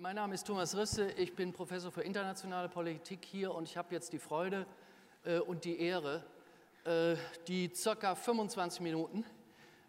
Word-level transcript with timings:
mein 0.00 0.16
Name 0.16 0.34
ist 0.34 0.46
Thomas 0.46 0.74
Risse, 0.74 1.10
ich 1.18 1.34
bin 1.36 1.52
Professor 1.52 1.92
für 1.92 2.00
internationale 2.00 2.70
Politik 2.70 3.22
hier 3.22 3.54
und 3.54 3.64
ich 3.64 3.76
habe 3.76 3.94
jetzt 3.94 4.14
die 4.14 4.18
Freude 4.18 4.64
äh, 5.24 5.40
und 5.40 5.66
die 5.66 5.78
Ehre, 5.78 6.24
äh, 6.84 7.16
die 7.46 7.70
circa 7.74 8.14
25 8.14 8.80
Minuten, 8.80 9.26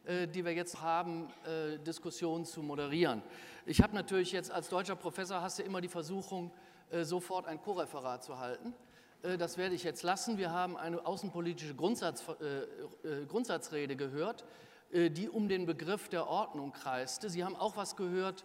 äh, 0.04 0.28
die 0.28 0.44
wir 0.44 0.52
jetzt 0.52 0.82
haben, 0.82 1.30
äh, 1.46 1.78
Diskussionen 1.80 2.44
zu 2.44 2.62
moderieren. 2.62 3.22
Ich 3.66 3.82
habe 3.82 3.96
natürlich 3.96 4.34
jetzt 4.34 4.52
als 4.52 4.68
deutscher 4.68 4.98
Professor 4.98 5.42
hast 5.42 5.60
du 5.60 5.64
immer 5.64 5.80
die 5.80 5.88
Versuchung, 5.88 6.52
äh, 6.90 7.06
sofort 7.06 7.48
ein 7.48 7.62
Co-Referat 7.62 8.22
zu 8.22 8.38
halten. 8.38 8.74
Äh, 9.24 9.38
das 9.38 9.58
werde 9.58 9.76
ich 9.76 9.86
jetzt 9.86 10.04
lassen. 10.04 10.38
Wir 10.38 10.52
haben 10.52 10.76
eine 10.76 11.06
außenpolitische 11.06 11.74
Grundsatz, 11.74 12.26
Grundsatzrede 13.30 13.96
gehört, 13.96 14.44
die 14.92 15.30
um 15.30 15.48
den 15.48 15.66
Begriff 15.66 16.10
der 16.10 16.28
Ordnung 16.28 16.74
kreiste. 16.74 17.30
Sie 17.30 17.46
haben 17.46 17.56
auch 17.56 17.78
was 17.78 17.96
gehört 17.96 18.44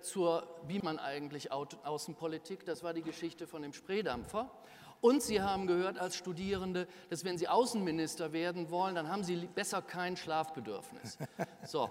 zur, 0.00 0.46
wie 0.68 0.78
man 0.78 0.98
eigentlich 0.98 1.50
Außenpolitik, 1.50 2.64
das 2.64 2.82
war 2.82 2.94
die 2.94 3.02
Geschichte 3.02 3.46
von 3.46 3.62
dem 3.62 3.72
Spreedampfer. 3.72 4.50
Und 5.00 5.22
Sie 5.22 5.40
haben 5.40 5.66
gehört 5.66 5.98
als 5.98 6.16
Studierende, 6.16 6.88
dass 7.10 7.24
wenn 7.24 7.38
Sie 7.38 7.48
Außenminister 7.48 8.32
werden 8.32 8.70
wollen, 8.70 8.94
dann 8.94 9.08
haben 9.08 9.24
Sie 9.24 9.36
besser 9.36 9.82
kein 9.82 10.16
Schlafbedürfnis. 10.16 11.18
So, 11.64 11.90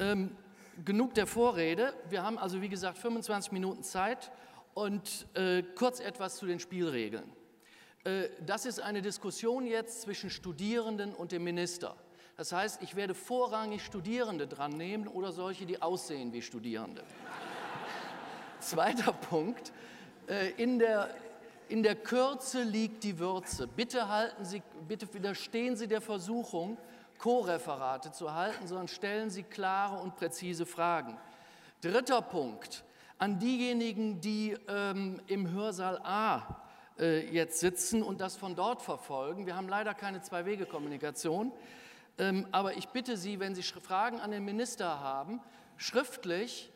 ähm, 0.00 0.36
genug 0.84 1.14
der 1.14 1.26
Vorrede. 1.26 1.94
Wir 2.08 2.24
haben 2.24 2.38
also, 2.38 2.60
wie 2.60 2.68
gesagt, 2.68 2.98
25 2.98 3.52
Minuten 3.52 3.82
Zeit 3.84 4.32
und 4.74 5.26
äh, 5.34 5.62
kurz 5.74 6.00
etwas 6.00 6.36
zu 6.36 6.46
den 6.46 6.58
Spielregeln. 6.58 7.32
Äh, 8.04 8.28
das 8.44 8.66
ist 8.66 8.80
eine 8.80 9.00
Diskussion 9.00 9.66
jetzt 9.66 10.02
zwischen 10.02 10.28
Studierenden 10.28 11.14
und 11.14 11.32
dem 11.32 11.44
Minister. 11.44 11.96
Das 12.36 12.52
heißt, 12.52 12.82
ich 12.82 12.96
werde 12.96 13.14
vorrangig 13.14 13.82
Studierende 13.82 14.46
dran 14.46 14.72
nehmen 14.72 15.08
oder 15.08 15.32
solche, 15.32 15.64
die 15.64 15.80
aussehen 15.80 16.32
wie 16.34 16.42
Studierende. 16.42 17.02
Zweiter 18.60 19.12
Punkt. 19.12 19.72
Äh, 20.28 20.50
in 20.62 20.78
der, 20.78 21.08
in 21.68 21.82
der 21.82 21.96
Kürze 21.96 22.62
liegt 22.62 23.04
die 23.04 23.18
Würze. 23.18 23.66
Bitte, 23.66 24.08
halten 24.08 24.44
Sie, 24.44 24.62
bitte 24.86 25.12
widerstehen 25.14 25.76
Sie 25.76 25.88
der 25.88 26.02
Versuchung, 26.02 26.76
Co-Referate 27.18 28.12
zu 28.12 28.34
halten, 28.34 28.66
sondern 28.66 28.88
stellen 28.88 29.30
Sie 29.30 29.42
klare 29.42 30.02
und 30.02 30.16
präzise 30.16 30.66
Fragen. 30.66 31.16
Dritter 31.80 32.20
Punkt. 32.20 32.84
An 33.16 33.38
diejenigen, 33.38 34.20
die 34.20 34.54
ähm, 34.68 35.22
im 35.26 35.50
Hörsaal 35.50 35.98
A 36.04 36.60
äh, 36.98 37.26
jetzt 37.30 37.60
sitzen 37.60 38.02
und 38.02 38.20
das 38.20 38.36
von 38.36 38.54
dort 38.54 38.82
verfolgen. 38.82 39.46
Wir 39.46 39.56
haben 39.56 39.70
leider 39.70 39.94
keine 39.94 40.20
Zwei-Wege-Kommunikation. 40.20 41.50
Ähm, 42.18 42.46
aber 42.52 42.76
ich 42.76 42.88
bitte 42.88 43.16
Sie, 43.16 43.40
wenn 43.40 43.54
Sie 43.54 43.62
Fragen 43.62 44.20
an 44.20 44.30
den 44.30 44.44
Minister 44.44 45.00
haben, 45.00 45.40
schriftlich 45.76 46.72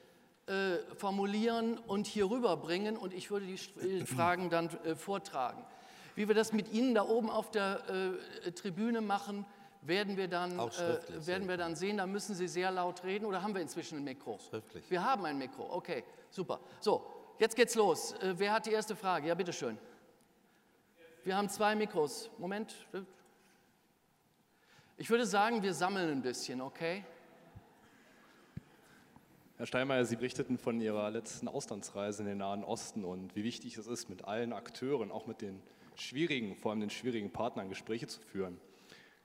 äh, 0.47 0.78
formulieren 0.97 1.78
und 1.78 2.06
hier 2.06 2.30
rüberbringen 2.30 2.97
und 2.97 3.14
ich 3.14 3.30
würde 3.30 3.47
die 3.47 4.00
Fragen 4.06 4.50
dann 4.50 4.69
äh, 4.84 4.94
vortragen. 4.94 5.64
Wie 6.14 6.28
wir 6.28 6.34
das 6.34 6.52
mit 6.52 6.72
Ihnen 6.72 6.94
da 6.94 7.06
oben 7.06 7.30
auf 7.30 7.50
der 7.50 7.82
äh, 8.44 8.52
Tribüne 8.52 9.00
machen, 9.00 9.47
werden 9.82 10.16
wir, 10.16 10.28
dann, 10.28 10.58
äh, 10.58 11.27
werden 11.27 11.48
wir 11.48 11.56
dann 11.56 11.75
sehen. 11.75 11.97
Da 11.97 12.06
müssen 12.06 12.34
Sie 12.34 12.48
sehr 12.48 12.70
laut 12.70 13.04
reden 13.04 13.25
oder 13.25 13.42
haben 13.42 13.54
wir 13.54 13.62
inzwischen 13.62 13.98
ein 13.98 14.04
Mikro? 14.04 14.38
Schriftlich. 14.50 14.91
Wir 14.91 15.04
haben 15.04 15.25
ein 15.25 15.38
Mikro, 15.38 15.66
okay, 15.70 16.04
super. 16.30 16.60
So, 16.80 17.06
jetzt 17.38 17.56
geht's 17.56 17.75
los. 17.75 18.12
Äh, 18.12 18.34
wer 18.36 18.52
hat 18.52 18.66
die 18.66 18.72
erste 18.72 18.94
Frage? 18.97 19.28
Ja, 19.28 19.34
bitteschön. 19.34 19.78
Wir 21.25 21.36
haben 21.36 21.48
zwei 21.48 21.75
Mikros. 21.75 22.30
Moment. 22.38 22.75
Ich 25.00 25.08
würde 25.08 25.24
sagen, 25.24 25.62
wir 25.62 25.72
sammeln 25.72 26.10
ein 26.10 26.20
bisschen, 26.20 26.60
okay? 26.60 27.02
Herr 29.56 29.64
Steinmeier, 29.64 30.04
Sie 30.04 30.16
berichteten 30.16 30.58
von 30.58 30.78
Ihrer 30.78 31.10
letzten 31.10 31.48
Auslandsreise 31.48 32.20
in 32.20 32.28
den 32.28 32.36
Nahen 32.36 32.62
Osten 32.62 33.06
und 33.06 33.34
wie 33.34 33.42
wichtig 33.42 33.78
es 33.78 33.86
ist, 33.86 34.10
mit 34.10 34.26
allen 34.26 34.52
Akteuren, 34.52 35.10
auch 35.10 35.26
mit 35.26 35.41
den 35.41 35.62
schwierigen, 35.94 36.54
vor 36.54 36.72
allem 36.72 36.80
den 36.80 36.91
schwierigen 36.91 37.30
Partnern, 37.30 37.70
Gespräche 37.70 38.08
zu 38.08 38.20
führen. 38.20 38.60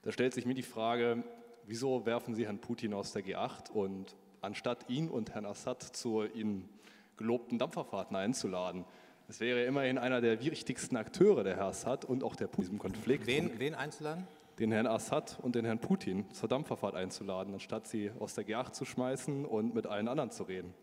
Da 0.03 0.13
stellt 0.13 0.33
sich 0.33 0.45
mir 0.45 0.53
die 0.53 0.63
Frage, 0.63 1.25
wieso 1.65 2.05
werfen 2.05 2.35
Sie 2.35 2.45
Herrn 2.45 2.59
Putin 2.59 2.93
aus 2.93 3.11
der 3.11 3.25
G8 3.25 3.69
und 3.69 4.15
anstatt 4.39 4.89
ihn 4.89 5.09
und 5.09 5.31
Herrn 5.33 5.45
Assad 5.45 5.83
zu 5.83 6.23
Ihnen 6.23 6.69
gelobten 7.17 7.59
Dampferfahrten 7.59 8.15
einzuladen? 8.15 8.85
Das 9.27 9.41
wäre 9.41 9.65
immerhin 9.65 9.97
einer 9.97 10.21
der 10.21 10.39
wichtigsten 10.39 10.95
Akteure, 10.95 11.43
der 11.43 11.57
Herr 11.57 11.65
Assad 11.65 12.05
und 12.05 12.23
auch 12.23 12.37
der 12.37 12.47
Putin 12.47 12.61
in 12.61 12.69
diesem 12.69 12.79
Konflikt. 12.79 13.27
Wen, 13.27 13.59
wen 13.59 13.75
einzuladen? 13.75 14.25
Den 14.59 14.71
Herrn 14.71 14.87
Assad 14.87 15.37
und 15.41 15.55
den 15.55 15.65
Herrn 15.65 15.79
Putin 15.79 16.31
zur 16.31 16.47
Dampferfahrt 16.49 16.95
einzuladen, 16.95 17.53
anstatt 17.53 17.87
sie 17.87 18.11
aus 18.19 18.35
der 18.35 18.45
G8 18.45 18.71
zu 18.71 18.85
schmeißen 18.85 19.45
und 19.45 19.73
mit 19.75 19.85
allen 19.85 20.07
anderen 20.07 20.31
zu 20.31 20.43
reden. 20.43 20.73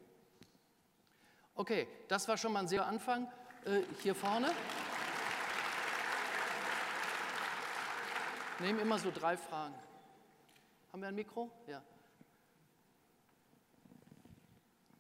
Okay, 1.55 1.87
das 2.09 2.29
war 2.29 2.37
schon 2.37 2.53
mal 2.53 2.61
ein 2.61 2.69
sehr 2.69 2.87
Anfang. 2.87 3.29
Äh, 3.65 3.83
hier 4.03 4.15
vorne. 4.15 4.51
Nehmen 8.59 8.79
immer 8.81 8.99
so 8.99 9.11
drei 9.11 9.37
Fragen. 9.37 9.75
Haben 10.93 11.03
wir 11.03 11.09
ein 11.09 11.15
Mikro? 11.15 11.51
Ja. 11.67 11.83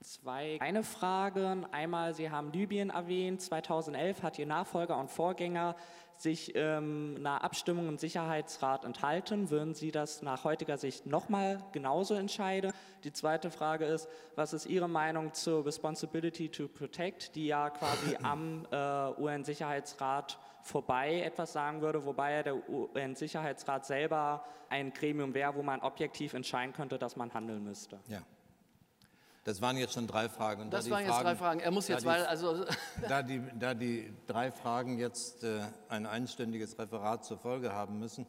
Zwei 0.02 0.56
kleine 0.58 0.82
Fragen. 0.82 1.66
Einmal, 1.72 2.14
Sie 2.14 2.30
haben 2.30 2.52
Libyen 2.52 2.90
erwähnt. 2.90 3.40
2011 3.40 4.22
hat 4.22 4.38
Ihr 4.38 4.46
Nachfolger 4.46 4.98
und 4.98 5.10
Vorgänger 5.10 5.76
sich 6.16 6.52
ähm, 6.54 7.16
einer 7.18 7.42
Abstimmung 7.42 7.88
im 7.88 7.98
Sicherheitsrat 7.98 8.84
enthalten. 8.84 9.50
Würden 9.50 9.74
Sie 9.74 9.90
das 9.90 10.22
nach 10.22 10.44
heutiger 10.44 10.78
Sicht 10.78 11.06
nochmal 11.06 11.62
genauso 11.72 12.14
entscheiden? 12.14 12.72
Die 13.04 13.12
zweite 13.12 13.50
Frage 13.50 13.86
ist, 13.86 14.08
was 14.36 14.52
ist 14.52 14.66
Ihre 14.66 14.88
Meinung 14.88 15.34
zur 15.34 15.66
Responsibility 15.66 16.48
to 16.48 16.68
Protect, 16.68 17.34
die 17.34 17.46
ja 17.46 17.70
quasi 17.70 18.16
am 18.22 18.66
äh, 18.70 19.20
UN-Sicherheitsrat 19.20 20.38
vorbei 20.62 21.22
etwas 21.22 21.52
sagen 21.52 21.80
würde, 21.80 22.04
wobei 22.04 22.42
der 22.42 22.68
UN-Sicherheitsrat 22.68 23.84
selber 23.84 24.44
ein 24.68 24.92
Gremium 24.92 25.34
wäre, 25.34 25.54
wo 25.56 25.62
man 25.62 25.80
objektiv 25.80 26.34
entscheiden 26.34 26.72
könnte, 26.72 26.98
dass 26.98 27.16
man 27.16 27.34
handeln 27.34 27.64
müsste? 27.64 27.98
Ja. 28.06 28.22
Das 29.44 29.60
waren 29.60 29.76
jetzt 29.76 29.94
schon 29.94 30.06
drei 30.06 30.28
Fragen. 30.28 30.70
das 30.70 30.88
waren 30.88 31.00
jetzt 31.00 31.08
Fragen, 31.08 31.24
drei 31.24 31.36
Fragen. 31.36 31.60
Er 31.60 31.70
muss 31.72 31.88
jetzt, 31.88 32.04
weil 32.04 32.24
also 32.26 32.64
da 33.08 33.22
die, 33.22 33.42
da 33.58 33.74
die 33.74 34.12
drei 34.26 34.52
Fragen 34.52 34.98
jetzt 34.98 35.42
äh, 35.42 35.62
ein 35.88 36.06
einstündiges 36.06 36.78
Referat 36.78 37.24
zur 37.24 37.38
Folge 37.38 37.72
haben 37.72 37.98
müssen, 37.98 38.26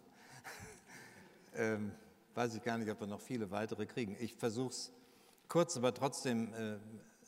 ähm, 1.55 1.91
weiß 2.33 2.55
ich 2.55 2.63
gar 2.63 2.79
nicht, 2.79 2.89
ob 2.89 2.99
wir 2.99 3.07
noch 3.07 3.21
viele 3.21 3.51
weitere 3.51 3.85
kriegen. 3.85 4.17
Ich 4.19 4.33
versuche 4.33 4.69
es 4.69 4.91
kurz, 5.47 5.77
aber 5.77 5.93
trotzdem 5.93 6.51
äh, 6.55 6.77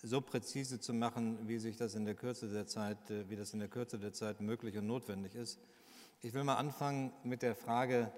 so 0.01 0.19
präzise 0.19 0.79
zu 0.79 0.93
machen, 0.93 1.47
wie 1.47 1.59
sich 1.59 1.77
das 1.77 1.93
in 1.93 2.05
der 2.05 2.15
Kürze 2.15 2.47
der 2.47 2.65
Zeit, 2.65 3.11
äh, 3.11 3.29
wie 3.29 3.35
das 3.35 3.53
in 3.53 3.59
der 3.59 3.69
Kürze 3.69 3.99
der 3.99 4.13
Zeit 4.13 4.41
möglich 4.41 4.77
und 4.77 4.87
notwendig 4.87 5.35
ist. 5.35 5.59
Ich 6.23 6.33
will 6.33 6.43
mal 6.43 6.55
anfangen 6.55 7.13
mit 7.23 7.43
der 7.43 7.53
Frage 7.53 8.11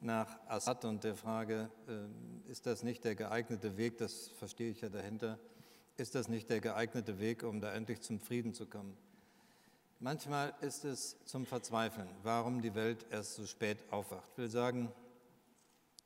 nach 0.00 0.38
Assad 0.48 0.84
und 0.84 1.04
der 1.04 1.16
Frage, 1.16 1.70
äh, 1.88 2.50
ist 2.50 2.66
das 2.66 2.82
nicht 2.82 3.04
der 3.04 3.14
geeignete 3.14 3.76
Weg, 3.76 3.98
das 3.98 4.28
verstehe 4.28 4.70
ich 4.70 4.80
ja 4.80 4.88
dahinter, 4.88 5.38
ist 5.96 6.14
das 6.14 6.28
nicht 6.28 6.50
der 6.50 6.60
geeignete 6.60 7.18
Weg, 7.18 7.42
um 7.42 7.60
da 7.60 7.72
endlich 7.72 8.02
zum 8.02 8.20
Frieden 8.20 8.52
zu 8.52 8.66
kommen? 8.66 8.96
Manchmal 9.98 10.52
ist 10.60 10.84
es 10.84 11.16
zum 11.24 11.46
Verzweifeln, 11.46 12.08
warum 12.22 12.60
die 12.60 12.74
Welt 12.74 13.06
erst 13.10 13.34
so 13.34 13.46
spät 13.46 13.78
aufwacht. 13.90 14.28
Ich 14.32 14.38
will 14.38 14.50
sagen, 14.50 14.92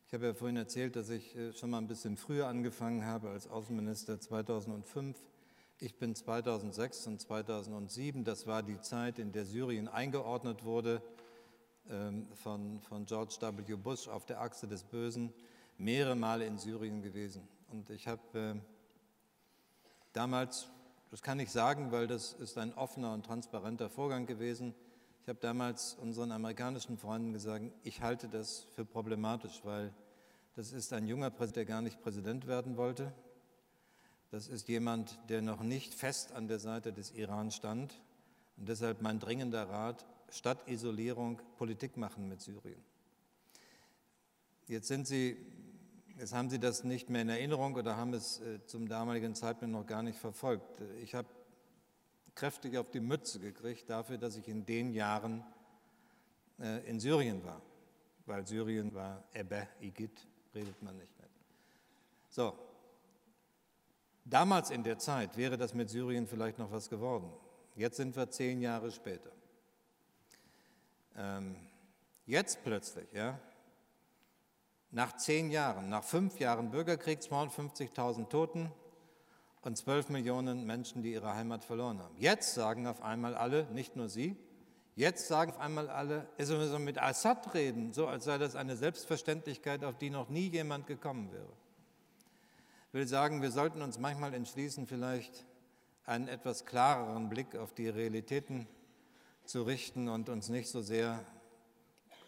ich 0.07 0.15
habe 0.15 0.27
ja 0.27 0.35
vorhin 0.35 0.57
erzählt, 0.57 0.95
dass 0.95 1.09
ich 1.11 1.37
äh, 1.37 1.53
schon 1.53 1.71
mal 1.71 1.79
ein 1.79 1.89
bisschen 1.89 2.17
früher 2.17 2.47
angefangen 2.47 3.05
habe 3.05 3.31
als 3.31 3.49
Außenminister 3.49 4.21
2005. 4.21 5.17
Ich 5.81 5.97
bin 5.97 6.15
2006 6.15 7.07
und 7.09 7.21
2007, 7.21 8.23
das 8.23 8.47
war 8.47 8.63
die 8.63 8.81
Zeit, 8.81 9.19
in 9.19 9.33
der 9.33 9.45
Syrien 9.45 9.89
eingeordnet 9.89 10.65
wurde 10.65 11.03
von, 12.43 12.81
von 12.81 13.05
George 13.07 13.37
W. 13.41 13.75
Bush 13.77 14.09
auf 14.09 14.27
der 14.27 14.41
Achse 14.41 14.67
des 14.67 14.85
Bösen 14.85 15.33
mehrere 15.79 16.15
Male 16.15 16.47
in 16.47 16.59
Syrien 16.59 17.03
gewesen. 17.03 17.49
Und 17.71 17.91
ich 17.91 18.07
habe 18.07 18.39
äh, 18.39 18.55
damals, 20.13 20.69
das 21.11 21.23
kann 21.23 21.41
ich 21.41 21.51
sagen, 21.51 21.91
weil 21.93 22.07
das 22.07 22.33
ist 22.33 22.59
ein 22.59 22.75
offener 22.75 23.13
und 23.13 23.27
transparenter 23.27 23.89
Vorgang 23.89 24.27
gewesen, 24.27 24.75
ich 25.23 25.29
habe 25.29 25.39
damals 25.39 25.95
unseren 25.95 26.33
amerikanischen 26.33 26.97
Freunden 26.97 27.33
gesagt, 27.33 27.65
ich 27.85 28.01
halte 28.01 28.29
das 28.29 28.67
für 28.75 28.87
problematisch, 28.87 29.61
weil 29.65 29.93
das 30.57 30.73
ist 30.73 30.93
ein 30.93 31.07
junger 31.07 31.31
Präsident, 31.31 31.57
der 31.57 31.65
gar 31.67 31.83
nicht 31.83 32.01
Präsident 32.01 32.47
werden 32.47 32.77
wollte. 32.77 33.13
Das 34.31 34.49
ist 34.49 34.69
jemand, 34.69 35.19
der 35.29 35.43
noch 35.43 35.63
nicht 35.63 35.95
fest 35.95 36.33
an 36.33 36.49
der 36.49 36.59
Seite 36.59 36.93
des 36.93 37.11
Iran 37.13 37.51
stand. 37.51 38.01
Und 38.57 38.69
deshalb 38.69 39.03
mein 39.03 39.19
dringender 39.19 39.69
Rat, 39.69 40.07
statt 40.31 40.67
Isolierung 40.67 41.41
Politik 41.57 41.97
machen 41.97 42.29
mit 42.29 42.41
Syrien. 42.41 42.83
Jetzt 44.67 44.89
sind 44.89 45.07
Sie, 45.07 45.37
jetzt 46.17 46.33
haben 46.33 46.51
Sie 46.51 46.59
das 46.59 46.85
nicht 46.85 47.11
mehr 47.11 47.23
in 47.23 47.29
Erinnerung 47.29 47.75
oder 47.75 47.97
haben 47.97 48.15
es 48.15 48.41
äh, 48.41 48.65
zum 48.67 48.89
damaligen 48.89 49.35
Zeitpunkt 49.35 49.75
noch 49.75 49.87
gar 49.87 50.03
nicht 50.03 50.19
verfolgt. 50.19 50.81
Ich 51.03 51.15
habe 51.15 51.29
kräftig 52.35 52.79
auf 52.79 52.91
die 52.91 53.01
Mütze 53.01 53.41
gekriegt 53.41 53.91
dafür, 53.91 54.19
dass 54.19 54.37
ich 54.37 54.49
in 54.49 54.65
den 54.65 54.93
Jahren 54.93 55.45
äh, 56.61 56.89
in 56.89 57.01
Syrien 57.01 57.45
war, 57.45 57.61
weil 58.27 58.47
Syrien 58.47 58.95
war 58.95 59.25
Ebbe, 59.35 59.67
Igit, 59.81 60.27
redet 60.55 60.81
man 60.83 60.97
nicht 60.97 61.19
mehr. 61.19 61.29
So, 62.29 62.55
Damals 64.31 64.71
in 64.71 64.85
der 64.85 64.99
Zeit 64.99 65.37
wäre 65.37 65.57
das 65.57 65.75
mit 65.75 65.91
Syrien 65.91 66.27
vielleicht 66.27 66.59
noch 66.59 66.71
was 66.71 66.89
geworden. 66.89 67.33
Jetzt 67.75 67.97
sind 67.97 68.15
wir 68.15 68.31
zehn 68.31 68.61
Jahre 68.61 68.93
später. 68.93 69.31
Ähm, 71.17 71.57
jetzt 72.27 72.63
plötzlich, 72.63 73.13
ja, 73.13 73.39
nach 74.91 75.17
zehn 75.17 75.51
Jahren, 75.51 75.89
nach 75.89 76.05
fünf 76.05 76.41
Jahren 76.41 76.71
Bürgerkrieg, 76.71 77.21
250.000 77.21 78.29
Toten 78.29 78.73
und 79.63 79.77
12 79.77 80.09
Millionen 80.09 80.67
Menschen, 80.67 81.03
die 81.03 81.13
ihre 81.13 81.35
Heimat 81.35 81.65
verloren 81.65 82.01
haben. 82.01 82.17
Jetzt 82.19 82.55
sagen 82.55 82.87
auf 82.87 83.03
einmal 83.03 83.35
alle, 83.35 83.67
nicht 83.73 83.95
nur 83.97 84.09
Sie, 84.09 84.37
jetzt 84.97 85.29
sagen 85.29 85.53
auf 85.53 85.61
einmal 85.61 85.89
alle, 85.89 86.27
es 86.39 86.49
müssen 86.51 86.83
mit 86.85 87.01
Assad 87.01 87.55
reden, 87.55 87.93
so 87.93 88.07
als 88.07 88.25
sei 88.25 88.39
das 88.39 88.57
eine 88.57 88.77
Selbstverständlichkeit, 88.77 89.85
auf 89.85 89.97
die 89.97 90.11
noch 90.11 90.29
nie 90.29 90.49
jemand 90.49 90.87
gekommen 90.87 91.31
wäre. 91.33 91.53
Ich 92.89 92.95
will 92.95 93.07
sagen, 93.07 93.43
wir 93.43 93.53
sollten 93.53 93.83
uns 93.83 93.99
manchmal 93.99 94.35
entschließen, 94.35 94.87
vielleicht 94.87 95.47
einen 96.05 96.27
etwas 96.27 96.67
klareren 96.67 97.29
Blick 97.29 97.55
auf 97.55 97.73
die 97.73 97.89
Realitäten 97.89 98.67
zu 99.51 99.65
richten 99.65 100.09
und 100.09 100.29
uns 100.29 100.49
nicht 100.49 100.69
so 100.69 100.81
sehr 100.81 101.27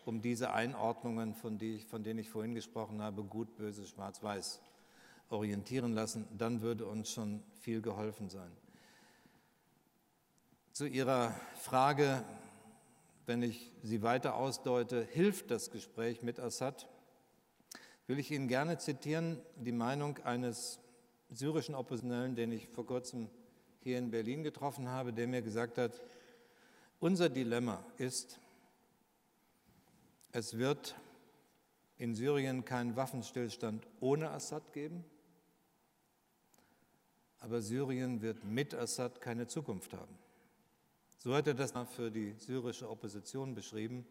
um 0.05 0.21
diese 0.21 0.53
Einordnungen, 0.53 1.37
von, 1.37 1.57
denen 1.57 2.19
ich 2.19 2.29
vorhin 2.29 2.57
gesprochen 2.57 3.01
habe, 3.01 3.23
gut, 3.23 3.55
böse, 3.55 3.87
schwarz, 3.87 4.25
weiß, 4.25 4.61
orientieren 5.29 5.93
lassen. 5.93 6.27
Dann 6.37 6.63
würde 6.63 6.85
uns 6.85 7.13
schon 7.13 7.45
viel 7.61 7.81
geholfen 7.81 8.29
sein. 8.29 8.51
Zu 10.73 10.87
Ihrer 10.87 11.33
Frage, 11.61 12.25
wenn 13.27 13.45
ich 13.45 13.71
sie 13.85 14.03
weiter 14.03 14.35
ausdeute, 14.35 15.05
hilft 15.05 15.53
das 15.53 15.71
Gespräch 15.71 16.25
mit 16.25 16.41
Assad, 16.41 16.89
will 18.09 18.19
ich 18.19 18.33
Ihnen 18.33 18.49
gerne 18.49 18.79
zitieren 18.79 19.41
die 19.55 19.71
Meinung 19.71 20.19
eines 20.25 20.81
syrischen 21.31 21.77
Oppositionellen, 21.77 22.35
den 22.35 22.51
ich 22.51 22.67
vor 22.67 22.85
kurzem 22.85 23.31
hier 23.79 23.99
in 23.99 24.11
Berlin 24.11 24.43
getroffen 24.43 24.89
habe, 24.89 25.13
der 25.13 25.29
mir 25.29 25.43
gesagt 25.43 25.79
hat, 25.79 26.01
unser 27.02 27.28
Dilemma 27.28 27.84
ist, 27.99 28.38
es 30.31 30.56
wird 30.56 30.94
in 31.99 32.14
Syrien 32.14 32.64
keinen 32.64 32.94
Waffenstillstand 32.94 33.87
ohne 33.99 34.31
Assad 34.31 34.72
geben, 34.72 35.04
aber 37.40 37.60
Syrien 37.60 38.22
wird 38.22 38.44
mit 38.44 38.72
Assad 38.72 39.20
keine 39.20 39.49
Zukunft 39.49 39.93
haben. 39.94 40.16
So 41.19 41.34
hat 41.34 41.49
er 41.49 41.54
das 41.54 41.72
für 41.90 42.12
die 42.12 42.34
syrische 42.38 42.88
Opposition 42.88 43.56
beschrieben. 43.56 44.06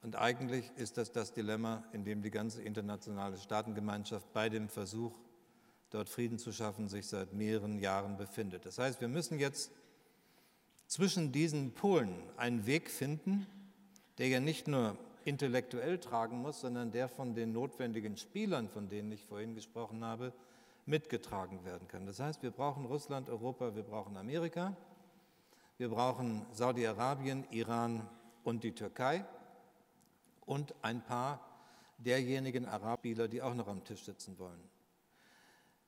Und 0.00 0.16
eigentlich 0.16 0.70
ist 0.76 0.96
das 0.96 1.12
das 1.12 1.34
Dilemma, 1.34 1.84
in 1.92 2.04
dem 2.04 2.22
die 2.22 2.30
ganze 2.30 2.62
internationale 2.62 3.36
Staatengemeinschaft 3.36 4.32
bei 4.32 4.48
dem 4.48 4.70
Versuch, 4.70 5.18
dort 5.90 6.08
Frieden 6.08 6.38
zu 6.38 6.52
schaffen, 6.52 6.88
sich 6.88 7.06
seit 7.06 7.34
mehreren 7.34 7.78
Jahren 7.78 8.16
befindet. 8.16 8.64
Das 8.64 8.78
heißt, 8.78 9.02
wir 9.02 9.08
müssen 9.08 9.38
jetzt 9.38 9.70
zwischen 10.86 11.32
diesen 11.32 11.72
Polen 11.72 12.14
einen 12.36 12.66
Weg 12.66 12.90
finden, 12.90 13.46
der 14.18 14.28
ja 14.28 14.40
nicht 14.40 14.68
nur 14.68 14.96
intellektuell 15.24 15.98
tragen 15.98 16.42
muss, 16.42 16.60
sondern 16.60 16.92
der 16.92 17.08
von 17.08 17.34
den 17.34 17.52
notwendigen 17.52 18.16
Spielern, 18.16 18.68
von 18.68 18.88
denen 18.88 19.10
ich 19.12 19.24
vorhin 19.24 19.54
gesprochen 19.54 20.04
habe, 20.04 20.32
mitgetragen 20.86 21.64
werden 21.64 21.88
kann. 21.88 22.06
Das 22.06 22.20
heißt, 22.20 22.42
wir 22.42 22.50
brauchen 22.50 22.84
Russland, 22.84 23.30
Europa, 23.30 23.74
wir 23.74 23.82
brauchen 23.82 24.16
Amerika, 24.16 24.76
wir 25.78 25.88
brauchen 25.88 26.44
Saudi-Arabien, 26.52 27.46
Iran 27.50 28.06
und 28.44 28.64
die 28.64 28.72
Türkei 28.72 29.24
und 30.44 30.74
ein 30.82 31.02
paar 31.02 31.40
derjenigen 31.98 32.66
Arabspieler, 32.66 33.28
die 33.28 33.42
auch 33.42 33.54
noch 33.54 33.68
am 33.68 33.82
Tisch 33.84 34.04
sitzen 34.04 34.38
wollen. 34.38 34.60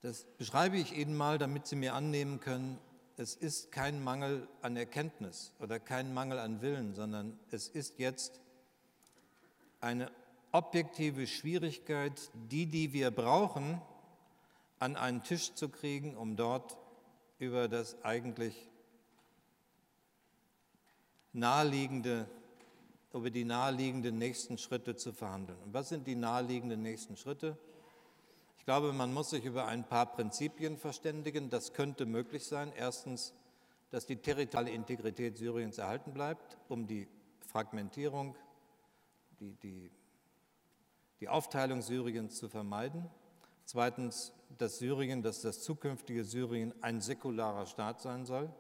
Das 0.00 0.25
beschreibe 0.25 0.76
ich 0.76 0.96
Ihnen 0.96 1.16
mal, 1.16 1.38
damit 1.38 1.66
Sie 1.66 1.76
mir 1.76 1.94
annehmen 1.94 2.40
können, 2.40 2.78
es 3.16 3.34
ist 3.34 3.72
kein 3.72 4.02
Mangel 4.02 4.46
an 4.60 4.76
Erkenntnis 4.76 5.52
oder 5.58 5.80
kein 5.80 6.12
Mangel 6.12 6.38
an 6.38 6.60
Willen, 6.60 6.94
sondern 6.94 7.38
es 7.50 7.68
ist 7.68 7.98
jetzt 7.98 8.40
eine 9.80 10.10
objektive 10.52 11.26
Schwierigkeit, 11.26 12.30
die, 12.50 12.66
die 12.66 12.92
wir 12.92 13.10
brauchen, 13.10 13.80
an 14.78 14.96
einen 14.96 15.22
Tisch 15.22 15.54
zu 15.54 15.68
kriegen, 15.68 16.16
um 16.16 16.36
dort 16.36 16.76
über 17.38 17.68
das 17.68 18.02
eigentlich 18.02 18.54
naheliegende, 21.32 22.28
über 23.12 23.30
die 23.30 23.44
naheliegenden 23.44 24.19
nächsten 24.19 24.58
Schritte 24.58 24.96
zu 24.96 25.12
verhandeln. 25.12 25.58
Und 25.64 25.72
was 25.72 25.88
sind 25.88 26.06
die 26.06 26.14
naheliegenden 26.14 26.82
nächsten 26.82 27.16
Schritte? 27.16 27.56
Ich 28.66 28.68
glaube, 28.68 28.92
man 28.92 29.14
muss 29.14 29.30
sich 29.30 29.44
über 29.44 29.68
ein 29.68 29.86
paar 29.86 30.06
Prinzipien 30.06 30.76
verständigen. 30.76 31.50
Das 31.50 31.72
könnte 31.72 32.04
möglich 32.04 32.44
sein. 32.46 32.72
Erstens, 32.76 33.32
dass 33.90 34.06
die 34.06 34.16
territoriale 34.16 34.72
Integrität 34.72 35.38
Syriens 35.38 35.78
erhalten 35.78 36.12
bleibt, 36.12 36.58
um 36.68 36.88
die 36.88 37.06
Fragmentierung 37.46 38.34
die, 39.38 39.52
die, 39.52 39.92
die 41.20 41.28
Aufteilung 41.28 41.80
Syriens 41.80 42.38
zu 42.38 42.48
vermeiden. 42.48 43.08
Zweitens, 43.66 44.32
dass 44.58 44.78
Syrien, 44.78 45.22
dass 45.22 45.42
das 45.42 45.62
zukünftige 45.62 46.24
Syrien 46.24 46.74
ein 46.82 47.00
säkularer 47.00 47.66
Staat 47.66 48.00
sein 48.00 48.26
soll, 48.26 48.52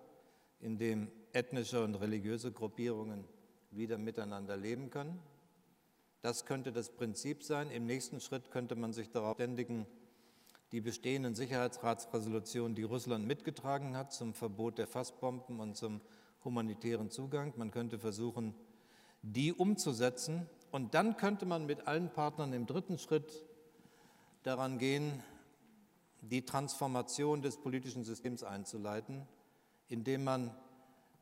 in 0.60 0.78
dem 0.78 1.10
ethnische 1.32 1.82
und 1.82 1.96
religiöse 1.96 2.52
Gruppierungen 2.52 3.24
wieder 3.72 3.98
miteinander 3.98 4.56
leben 4.56 4.88
können. 4.88 5.20
Das 6.26 6.44
könnte 6.44 6.72
das 6.72 6.90
Prinzip 6.90 7.44
sein. 7.44 7.70
Im 7.70 7.86
nächsten 7.86 8.18
Schritt 8.18 8.50
könnte 8.50 8.74
man 8.74 8.92
sich 8.92 9.10
darauf 9.10 9.36
ständigen, 9.36 9.86
die 10.72 10.80
bestehenden 10.80 11.36
Sicherheitsratsresolutionen, 11.36 12.74
die 12.74 12.82
Russland 12.82 13.28
mitgetragen 13.28 13.96
hat, 13.96 14.12
zum 14.12 14.34
Verbot 14.34 14.76
der 14.76 14.88
Fassbomben 14.88 15.60
und 15.60 15.76
zum 15.76 16.00
humanitären 16.42 17.12
Zugang. 17.12 17.52
Man 17.56 17.70
könnte 17.70 18.00
versuchen, 18.00 18.56
die 19.22 19.52
umzusetzen 19.52 20.50
und 20.72 20.94
dann 20.94 21.16
könnte 21.16 21.46
man 21.46 21.64
mit 21.64 21.86
allen 21.86 22.10
Partnern 22.10 22.52
im 22.52 22.66
dritten 22.66 22.98
Schritt 22.98 23.46
daran 24.42 24.78
gehen, 24.78 25.22
die 26.22 26.44
Transformation 26.44 27.40
des 27.40 27.56
politischen 27.56 28.02
Systems 28.02 28.42
einzuleiten, 28.42 29.28
indem 29.86 30.24
man 30.24 30.52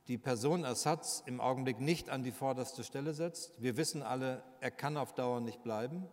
die 0.09 0.19
Person 0.19 0.65
Assads 0.65 1.23
im 1.27 1.41
Augenblick 1.41 1.81
nicht 1.81 2.11
an 2.11 2.23
die 2.23 2.33
vorderste 2.33 2.85
Stelle 2.85 3.15
setzt. 3.15 3.53
Wir 3.59 3.77
wissen 3.77 4.03
alle, 4.03 4.43
er 4.61 4.71
kann 4.71 4.97
auf 4.97 5.15
Dauer 5.15 5.41
nicht 5.41 5.63
bleiben. 5.63 6.07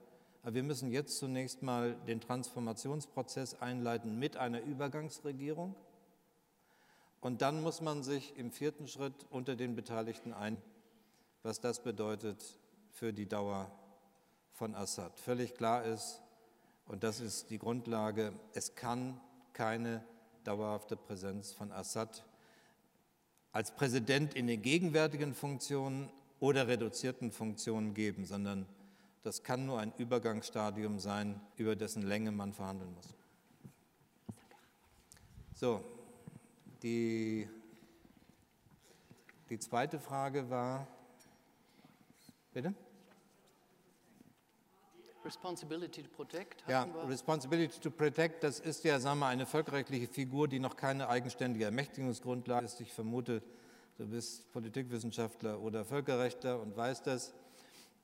Aber 0.44 0.56
wir 0.56 0.64
müssen 0.64 0.92
jetzt 0.92 1.18
zunächst 1.18 1.62
mal 1.62 1.96
den 2.08 2.22
Transformationsprozess 2.22 3.62
einleiten 3.62 4.18
mit 4.18 4.38
einer 4.38 4.62
Übergangsregierung. 4.62 5.76
Und 7.20 7.44
dann 7.44 7.62
muss 7.62 7.82
man 7.82 8.02
sich 8.02 8.36
im 8.38 8.52
vierten 8.52 8.88
Schritt 8.88 9.28
unter 9.30 9.56
den 9.56 9.76
Beteiligten 9.76 10.34
ein, 10.34 10.58
was 11.44 11.60
das 11.60 11.84
bedeutet 11.84 12.60
für 12.90 13.14
die 13.14 13.28
Dauer 13.28 13.70
von 14.54 14.74
Assad. 14.74 15.20
Völlig 15.20 15.54
klar 15.54 15.84
ist, 15.84 16.22
und 16.88 17.04
das 17.04 17.20
ist 17.20 17.52
die 17.52 17.60
Grundlage, 17.60 18.34
es 18.54 18.74
kann 18.74 19.22
keine 19.54 20.04
dauerhafte 20.44 20.96
Präsenz 20.96 21.52
von 21.52 21.72
Assad 21.72 22.26
als 23.52 23.76
Präsident 23.76 24.34
in 24.34 24.48
den 24.48 24.62
gegenwärtigen 24.62 25.34
Funktionen 25.34 26.10
oder 26.40 26.68
reduzierten 26.68 27.32
Funktionen 27.32 27.94
geben, 27.94 28.26
sondern 28.26 28.66
das 29.24 29.44
kann 29.44 29.66
nur 29.66 29.80
ein 29.80 29.94
Übergangsstadium 29.98 31.00
sein, 31.00 31.40
über 31.58 31.76
dessen 31.76 32.02
Länge 32.02 32.32
man 32.32 32.54
verhandeln 32.54 32.94
muss. 32.94 33.14
So, 35.54 35.84
die, 36.82 37.48
die 39.50 39.60
zweite 39.60 40.00
Frage 40.00 40.50
war, 40.50 40.88
Bitte? 42.54 42.74
Responsibility 45.24 46.04
to 46.04 46.10
Protect. 46.10 46.64
Ja, 46.68 46.84
Responsibility 47.08 47.80
to 47.80 47.92
Protect, 47.92 48.44
das 48.44 48.60
ist 48.60 48.84
ja, 48.84 49.00
sagen 49.00 49.20
wir, 49.20 49.28
eine 49.28 49.46
völkerrechtliche 49.46 50.08
Figur, 50.08 50.48
die 50.48 50.60
noch 50.60 50.76
keine 50.76 51.10
eigenständige 51.10 51.66
Ermächtigungsgrundlage 51.66 52.66
ist. 52.66 52.82
Ich 52.82 52.92
vermute, 52.92 53.42
du 53.98 54.08
bist 54.08 54.52
Politikwissenschaftler 54.52 55.60
oder 55.60 55.86
Völkerrechtler 55.86 56.60
und 56.60 56.76
weißt 56.76 57.08
das. 57.08 57.34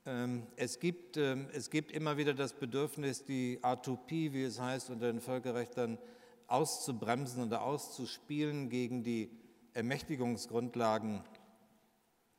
Ähm, 0.06 0.48
es 0.56 0.80
gibt, 0.80 1.18
ähm, 1.18 1.50
es 1.52 1.70
gibt 1.70 1.92
immer 1.92 2.18
wieder 2.18 2.34
das 2.34 2.54
Bedürfnis, 2.54 3.26
die 3.26 3.60
R2P, 3.62 4.32
wie 4.32 4.44
es 4.44 4.60
heißt, 4.60 4.90
unter 4.90 5.12
den 5.12 5.20
Völkerrechtlern 5.20 5.98
auszubremsen 6.48 7.44
oder 7.44 7.62
auszuspielen 7.62 8.70
gegen 8.70 9.04
die 9.04 9.30
Ermächtigungsgrundlagen 9.74 11.24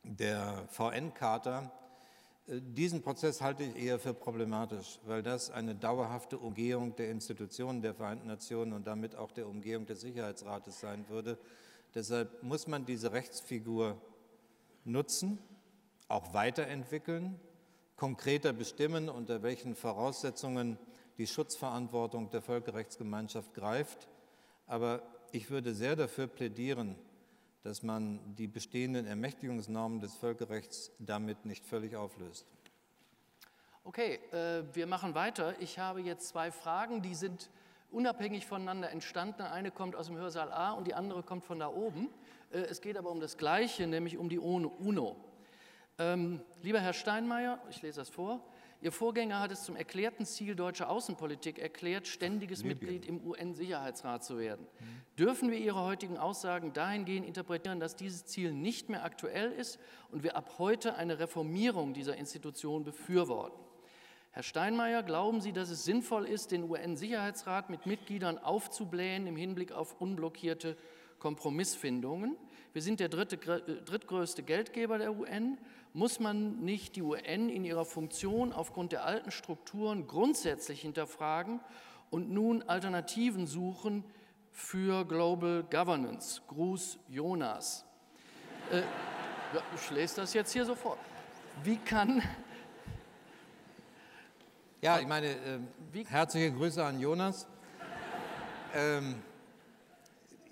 der 0.03 0.65
VN-Charta. 0.69 1.71
Diesen 2.51 3.03
Prozess 3.03 3.41
halte 3.41 3.63
ich 3.63 3.75
eher 3.75 3.99
für 3.99 4.15
problematisch, 4.15 4.99
weil 5.05 5.21
das 5.21 5.51
eine 5.51 5.75
dauerhafte 5.75 6.39
Umgehung 6.39 6.95
der 6.95 7.11
Institutionen 7.11 7.83
der 7.83 7.93
Vereinten 7.93 8.25
Nationen 8.25 8.73
und 8.73 8.87
damit 8.87 9.15
auch 9.15 9.31
der 9.31 9.47
Umgehung 9.47 9.85
des 9.85 10.01
Sicherheitsrates 10.01 10.79
sein 10.79 11.07
würde. 11.09 11.37
Deshalb 11.93 12.41
muss 12.41 12.65
man 12.65 12.87
diese 12.87 13.11
Rechtsfigur 13.11 14.01
nutzen, 14.83 15.37
auch 16.07 16.33
weiterentwickeln, 16.33 17.39
konkreter 17.95 18.51
bestimmen, 18.51 19.09
unter 19.09 19.43
welchen 19.43 19.75
Voraussetzungen 19.75 20.79
die 21.19 21.27
Schutzverantwortung 21.27 22.31
der 22.31 22.41
Völkerrechtsgemeinschaft 22.41 23.53
greift. 23.53 24.07
Aber 24.65 25.03
ich 25.31 25.51
würde 25.51 25.75
sehr 25.75 25.95
dafür 25.95 26.25
plädieren, 26.25 26.95
dass 27.63 27.83
man 27.83 28.35
die 28.35 28.47
bestehenden 28.47 29.05
Ermächtigungsnormen 29.05 29.99
des 29.99 30.15
Völkerrechts 30.15 30.91
damit 30.99 31.45
nicht 31.45 31.65
völlig 31.65 31.95
auflöst. 31.95 32.45
Okay, 33.83 34.19
äh, 34.31 34.63
wir 34.73 34.87
machen 34.87 35.15
weiter. 35.15 35.55
Ich 35.59 35.79
habe 35.79 36.01
jetzt 36.01 36.27
zwei 36.29 36.51
Fragen, 36.51 37.01
die 37.01 37.15
sind 37.15 37.49
unabhängig 37.91 38.45
voneinander 38.45 38.91
entstanden. 38.91 39.41
Eine 39.41 39.71
kommt 39.71 39.95
aus 39.95 40.07
dem 40.07 40.17
Hörsaal 40.17 40.51
A 40.51 40.71
und 40.71 40.85
die 40.85 40.93
andere 40.93 41.23
kommt 41.23 41.45
von 41.45 41.59
da 41.59 41.69
oben. 41.69 42.09
Äh, 42.51 42.59
es 42.59 42.81
geht 42.81 42.97
aber 42.97 43.09
um 43.09 43.19
das 43.19 43.37
Gleiche, 43.37 43.87
nämlich 43.87 44.17
um 44.17 44.29
die 44.29 44.39
UNO. 44.39 45.15
Ähm, 45.99 46.39
lieber 46.61 46.79
Herr 46.79 46.93
Steinmeier, 46.93 47.59
ich 47.69 47.81
lese 47.81 47.99
das 47.99 48.09
vor. 48.09 48.41
Ihr 48.81 48.93
Vorgänger 48.93 49.41
hat 49.41 49.51
es 49.51 49.63
zum 49.63 49.75
erklärten 49.75 50.25
Ziel 50.25 50.55
deutscher 50.55 50.89
Außenpolitik 50.89 51.59
erklärt, 51.59 52.07
ständiges 52.07 52.63
Libyen. 52.63 52.79
Mitglied 52.79 53.05
im 53.05 53.27
UN-Sicherheitsrat 53.27 54.23
zu 54.23 54.39
werden. 54.39 54.65
Mhm. 54.79 54.85
Dürfen 55.17 55.51
wir 55.51 55.57
Ihre 55.57 55.83
heutigen 55.83 56.17
Aussagen 56.17 56.71
dahingehend 56.71 57.27
interpretieren, 57.27 57.81
dass 57.81 57.97
dieses 57.97 58.25
Ziel 58.25 58.53
nicht 58.53 58.87
mehr 58.87 59.03
aktuell 59.03 59.51
ist 59.51 59.77
und 60.09 60.23
wir 60.23 60.37
ab 60.37 60.55
heute 60.57 60.95
eine 60.95 61.19
Reformierung 61.19 61.93
dieser 61.93 62.15
Institution 62.15 62.85
befürworten? 62.85 63.59
Herr 64.31 64.43
Steinmeier, 64.43 65.03
glauben 65.03 65.41
Sie, 65.41 65.51
dass 65.51 65.69
es 65.69 65.83
sinnvoll 65.83 66.25
ist, 66.25 66.51
den 66.51 66.63
UN-Sicherheitsrat 66.63 67.69
mit 67.69 67.85
Mitgliedern 67.85 68.37
aufzublähen 68.37 69.27
im 69.27 69.35
Hinblick 69.35 69.73
auf 69.73 69.99
unblockierte 69.99 70.77
Kompromissfindungen? 71.17 72.37
Wir 72.71 72.81
sind 72.81 72.99
der 72.99 73.09
dritte, 73.09 73.35
äh, 73.35 73.81
drittgrößte 73.83 74.43
Geldgeber 74.43 74.99
der 74.99 75.17
UN 75.17 75.57
muss 75.93 76.19
man 76.19 76.59
nicht 76.59 76.95
die 76.95 77.01
UN 77.01 77.49
in 77.49 77.65
ihrer 77.65 77.85
Funktion 77.85 78.53
aufgrund 78.53 78.91
der 78.91 79.05
alten 79.05 79.31
Strukturen 79.31 80.07
grundsätzlich 80.07 80.81
hinterfragen 80.81 81.59
und 82.09 82.29
nun 82.29 82.63
Alternativen 82.63 83.47
suchen 83.47 84.03
für 84.51 85.05
Global 85.05 85.63
Governance? 85.63 86.41
Gruß 86.47 86.99
Jonas. 87.07 87.85
Äh, 88.71 88.81
ich 89.75 89.89
lese 89.91 90.17
das 90.17 90.33
jetzt 90.33 90.51
hier 90.53 90.65
sofort. 90.65 90.99
Wie 91.63 91.77
kann. 91.77 92.21
Ja, 94.81 94.99
ich 94.99 95.07
meine, 95.07 95.27
äh, 95.27 96.05
herzliche 96.05 96.53
Grüße 96.53 96.83
an 96.83 96.99
Jonas. 96.99 97.47
Ähm, 98.73 99.15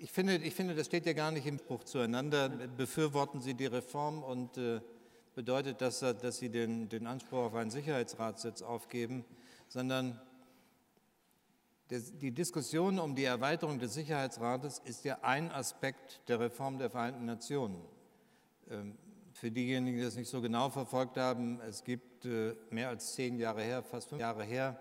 ich, 0.00 0.10
finde, 0.10 0.36
ich 0.36 0.54
finde, 0.54 0.74
das 0.74 0.86
steht 0.86 1.06
ja 1.06 1.12
gar 1.12 1.30
nicht 1.30 1.46
im 1.46 1.56
Bruch 1.56 1.84
zueinander. 1.84 2.48
Befürworten 2.48 3.40
Sie 3.40 3.54
die 3.54 3.66
Reform 3.66 4.22
und 4.22 4.58
äh, 4.58 4.80
bedeutet 5.38 5.80
das, 5.80 6.00
dass 6.00 6.38
Sie 6.38 6.48
den, 6.48 6.88
den 6.88 7.06
Anspruch 7.06 7.38
auf 7.38 7.54
einen 7.54 7.70
Sicherheitsratssitz 7.70 8.60
aufgeben, 8.60 9.24
sondern 9.68 10.20
die 11.90 12.32
Diskussion 12.32 12.98
um 12.98 13.14
die 13.14 13.22
Erweiterung 13.22 13.78
des 13.78 13.94
Sicherheitsrates 13.94 14.80
ist 14.80 15.04
ja 15.04 15.18
ein 15.22 15.52
Aspekt 15.52 16.22
der 16.26 16.40
Reform 16.40 16.78
der 16.78 16.90
Vereinten 16.90 17.24
Nationen. 17.24 17.80
Ähm, 18.68 18.98
für 19.32 19.52
diejenigen, 19.52 19.98
die 19.98 20.02
das 20.02 20.16
nicht 20.16 20.28
so 20.28 20.40
genau 20.40 20.70
verfolgt 20.70 21.16
haben, 21.16 21.60
es 21.60 21.84
gibt 21.84 22.24
äh, 22.24 22.56
mehr 22.70 22.88
als 22.88 23.14
zehn 23.14 23.38
Jahre 23.38 23.62
her, 23.62 23.84
fast 23.84 24.08
fünf 24.08 24.20
Jahre 24.20 24.42
her, 24.42 24.76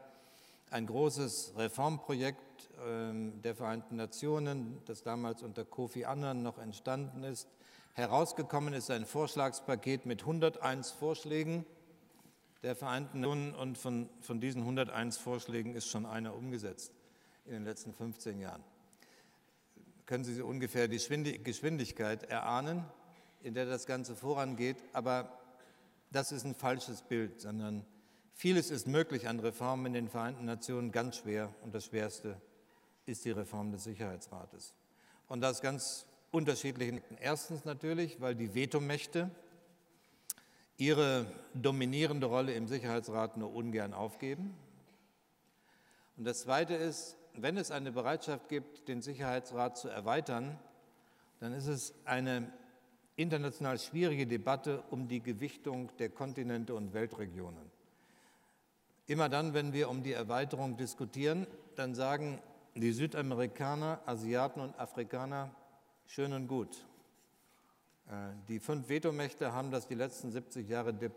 ein 0.71 0.87
großes 0.87 1.53
Reformprojekt 1.55 2.71
ähm, 2.83 3.43
der 3.43 3.53
Vereinten 3.53 3.95
Nationen, 3.95 4.81
das 4.85 5.03
damals 5.03 5.43
unter 5.43 5.65
Kofi 5.65 6.05
Annan 6.05 6.41
noch 6.41 6.57
entstanden 6.57 7.23
ist, 7.23 7.47
Herausgekommen 7.97 8.75
ist 8.75 8.91
ein 8.91 9.07
Vorschlagspaket 9.07 10.05
mit 10.05 10.21
101 10.21 10.91
Vorschlägen 10.91 11.65
der 12.61 12.75
Vereinten 12.75 13.21
Nationen 13.21 13.55
und 13.55 13.75
von, 13.75 14.07
von 14.21 14.39
diesen 14.39 14.61
101 14.61 15.17
Vorschlägen 15.17 15.73
ist 15.73 15.87
schon 15.89 16.05
einer 16.05 16.35
umgesetzt 16.35 16.91
in 17.45 17.53
den 17.53 17.63
letzten 17.63 17.95
15 17.95 18.39
Jahren. 18.39 18.63
Können 20.05 20.23
Sie 20.23 20.39
ungefähr 20.43 20.87
die 20.87 20.99
Geschwindigkeit 20.99 22.21
erahnen, 22.21 22.85
in 23.41 23.55
der 23.55 23.65
das 23.65 23.87
Ganze 23.87 24.15
vorangeht, 24.15 24.77
aber 24.93 25.35
das 26.11 26.31
ist 26.31 26.45
ein 26.45 26.53
falsches 26.53 27.01
Bild, 27.01 27.41
sondern 27.41 27.83
vieles 28.35 28.69
ist 28.69 28.85
möglich 28.85 29.27
an 29.27 29.39
Reformen 29.39 29.87
in 29.87 29.93
den 29.93 30.07
Vereinten 30.07 30.45
Nationen, 30.45 30.91
ganz 30.91 31.17
schwer 31.17 31.51
und 31.63 31.73
das 31.73 31.85
Schwerste 31.85 32.39
ist 33.07 33.25
die 33.25 33.31
Reform 33.31 33.71
des 33.71 33.85
Sicherheitsrates. 33.85 34.75
Und 35.27 35.41
das 35.41 35.61
ganz 35.61 36.05
unterschiedlichen. 36.37 37.01
Erstens 37.19 37.65
natürlich, 37.65 38.21
weil 38.21 38.35
die 38.35 38.53
Vetomächte 38.53 39.31
ihre 40.77 41.25
dominierende 41.55 42.27
Rolle 42.27 42.53
im 42.53 42.67
Sicherheitsrat 42.67 43.37
nur 43.37 43.53
ungern 43.53 43.93
aufgeben. 43.93 44.55
Und 46.15 46.25
das 46.25 46.41
Zweite 46.41 46.75
ist, 46.75 47.17
wenn 47.33 47.57
es 47.57 47.71
eine 47.71 47.91
Bereitschaft 47.91 48.49
gibt, 48.49 48.87
den 48.87 49.01
Sicherheitsrat 49.01 49.77
zu 49.77 49.89
erweitern, 49.89 50.59
dann 51.39 51.53
ist 51.53 51.67
es 51.67 51.93
eine 52.05 52.51
international 53.15 53.79
schwierige 53.79 54.27
Debatte 54.27 54.83
um 54.91 55.07
die 55.07 55.21
Gewichtung 55.21 55.89
der 55.97 56.09
Kontinente 56.09 56.75
und 56.75 56.93
Weltregionen. 56.93 57.71
Immer 59.07 59.29
dann, 59.29 59.55
wenn 59.55 59.73
wir 59.73 59.89
um 59.89 60.03
die 60.03 60.13
Erweiterung 60.13 60.77
diskutieren, 60.77 61.47
dann 61.75 61.95
sagen 61.95 62.39
die 62.75 62.91
Südamerikaner, 62.91 64.01
Asiaten 64.05 64.61
und 64.61 64.79
Afrikaner, 64.79 65.49
Schön 66.09 66.31
und 66.31 66.47
gut. 66.47 66.85
Äh, 68.07 68.29
die 68.47 68.59
fünf 68.59 68.87
Vetomächte 68.87 69.51
haben 69.51 69.71
das 69.71 69.87
die 69.87 69.93
letzten 69.93 70.31
70 70.31 70.67
Jahre 70.69 70.91
äh, 70.91 71.11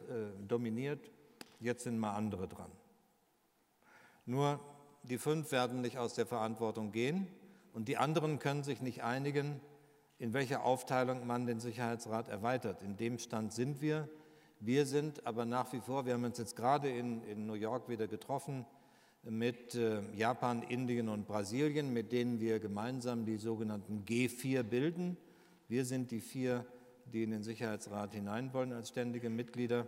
dominiert, 0.49 1.13
jetzt 1.61 1.85
sind 1.85 1.97
mal 1.97 2.15
andere 2.15 2.49
dran. 2.49 2.73
Nur 4.27 4.59
die 5.05 5.19
fünf 5.19 5.53
werden 5.53 5.81
nicht 5.81 5.97
aus 5.97 6.15
der 6.15 6.27
Verantwortung 6.27 6.91
gehen 6.91 7.29
und 7.73 7.87
die 7.87 7.99
anderen 7.99 8.41
können 8.41 8.65
sich 8.65 8.81
nicht 8.81 9.05
einigen, 9.05 9.61
in 10.19 10.33
welcher 10.33 10.65
Aufteilung 10.65 11.25
man 11.25 11.47
den 11.47 11.61
Sicherheitsrat 11.61 12.29
erweitert. 12.29 12.83
In 12.83 12.97
dem 12.97 13.21
Stand 13.21 13.53
sind 13.53 13.81
wir. 13.81 14.09
Wir 14.59 14.87
sind 14.87 15.25
aber 15.25 15.45
nach 15.45 15.73
wie 15.73 15.81
vor, 15.81 16.05
wir 16.05 16.15
haben 16.15 16.25
uns 16.25 16.37
jetzt 16.37 16.57
gerade 16.57 16.91
in, 16.91 17.23
in 17.23 17.47
New 17.47 17.55
York 17.55 17.89
wieder 17.89 18.09
getroffen, 18.09 18.67
mit 19.23 19.75
äh, 19.75 20.01
Japan, 20.15 20.63
Indien 20.63 21.09
und 21.09 21.27
Brasilien, 21.27 21.93
mit 21.93 22.13
denen 22.13 22.41
wir 22.41 22.59
gemeinsam 22.59 23.27
die 23.27 23.37
sogenannten 23.37 24.05
G4 24.05 24.63
bilden. 24.63 25.17
Wir 25.69 25.85
sind 25.85 26.11
die 26.11 26.21
vier, 26.21 26.65
die 27.05 27.23
in 27.23 27.31
den 27.31 27.43
Sicherheitsrat 27.43 28.15
hinein 28.15 28.53
wollen 28.55 28.73
als 28.73 28.89
ständige 28.89 29.29
Mitglieder. 29.29 29.87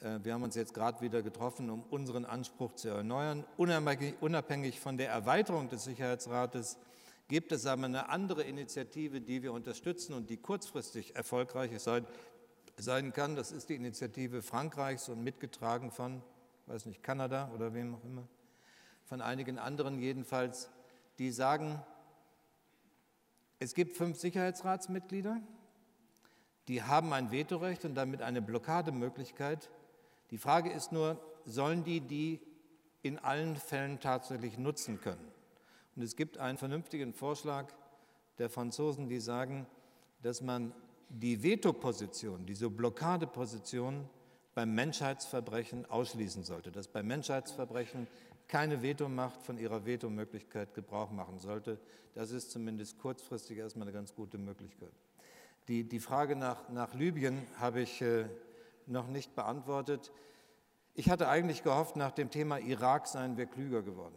Äh, 0.00 0.20
wir 0.22 0.32
haben 0.32 0.42
uns 0.42 0.54
jetzt 0.54 0.72
gerade 0.72 1.02
wieder 1.02 1.22
getroffen, 1.22 1.68
um 1.68 1.82
unseren 1.90 2.24
Anspruch 2.24 2.72
zu 2.74 2.88
erneuern. 2.88 3.44
Unabhängig 3.58 4.80
von 4.80 4.96
der 4.96 5.10
Erweiterung 5.10 5.68
des 5.68 5.84
Sicherheitsrates 5.84 6.78
gibt 7.28 7.52
es 7.52 7.66
aber 7.66 7.84
eine 7.84 8.08
andere 8.08 8.42
Initiative, 8.42 9.20
die 9.20 9.42
wir 9.42 9.52
unterstützen 9.52 10.14
und 10.14 10.30
die 10.30 10.38
kurzfristig 10.38 11.14
erfolgreich 11.14 11.72
sein 12.78 13.12
kann. 13.12 13.36
Das 13.36 13.52
ist 13.52 13.68
die 13.68 13.74
Initiative 13.74 14.40
Frankreichs 14.40 15.08
und 15.10 15.22
mitgetragen 15.22 15.90
von, 15.90 16.22
weiß 16.66 16.86
nicht, 16.86 17.02
Kanada 17.02 17.50
oder 17.54 17.74
wem 17.74 17.96
auch 17.96 18.04
immer 18.04 18.26
von 19.06 19.20
einigen 19.20 19.58
anderen 19.58 19.98
jedenfalls, 19.98 20.68
die 21.18 21.30
sagen, 21.30 21.82
es 23.58 23.74
gibt 23.74 23.96
fünf 23.96 24.18
Sicherheitsratsmitglieder, 24.18 25.40
die 26.68 26.82
haben 26.82 27.12
ein 27.12 27.30
Vetorecht 27.30 27.84
und 27.84 27.94
damit 27.94 28.20
eine 28.20 28.42
Blockademöglichkeit. 28.42 29.70
Die 30.30 30.38
Frage 30.38 30.70
ist 30.70 30.92
nur, 30.92 31.20
sollen 31.44 31.84
die 31.84 32.00
die 32.00 32.40
in 33.02 33.18
allen 33.18 33.56
Fällen 33.56 34.00
tatsächlich 34.00 34.58
nutzen 34.58 35.00
können? 35.00 35.32
Und 35.94 36.02
es 36.02 36.16
gibt 36.16 36.38
einen 36.38 36.58
vernünftigen 36.58 37.14
Vorschlag 37.14 37.72
der 38.38 38.50
Franzosen, 38.50 39.08
die 39.08 39.20
sagen, 39.20 39.66
dass 40.22 40.42
man 40.42 40.72
die 41.08 41.42
Vetoposition, 41.42 42.44
diese 42.44 42.68
Blockadeposition 42.68 44.10
beim 44.54 44.74
Menschheitsverbrechen 44.74 45.88
ausschließen 45.88 46.42
sollte, 46.42 46.72
dass 46.72 46.88
bei 46.88 47.02
Menschheitsverbrechen 47.02 48.08
keine 48.48 48.82
Vetomacht 48.82 49.42
von 49.42 49.58
ihrer 49.58 49.84
Vetomöglichkeit 49.84 50.74
Gebrauch 50.74 51.10
machen 51.10 51.38
sollte. 51.38 51.80
Das 52.14 52.30
ist 52.30 52.50
zumindest 52.50 52.98
kurzfristig 52.98 53.58
erstmal 53.58 53.88
eine 53.88 53.96
ganz 53.96 54.14
gute 54.14 54.38
Möglichkeit. 54.38 54.92
Die, 55.68 55.84
die 55.84 56.00
Frage 56.00 56.36
nach, 56.36 56.68
nach 56.68 56.94
Libyen 56.94 57.46
habe 57.58 57.80
ich 57.80 58.00
äh, 58.00 58.26
noch 58.86 59.08
nicht 59.08 59.34
beantwortet. 59.34 60.12
Ich 60.94 61.10
hatte 61.10 61.28
eigentlich 61.28 61.62
gehofft, 61.62 61.96
nach 61.96 62.12
dem 62.12 62.30
Thema 62.30 62.58
Irak 62.58 63.08
seien 63.08 63.36
wir 63.36 63.46
klüger 63.46 63.82
geworden. 63.82 64.14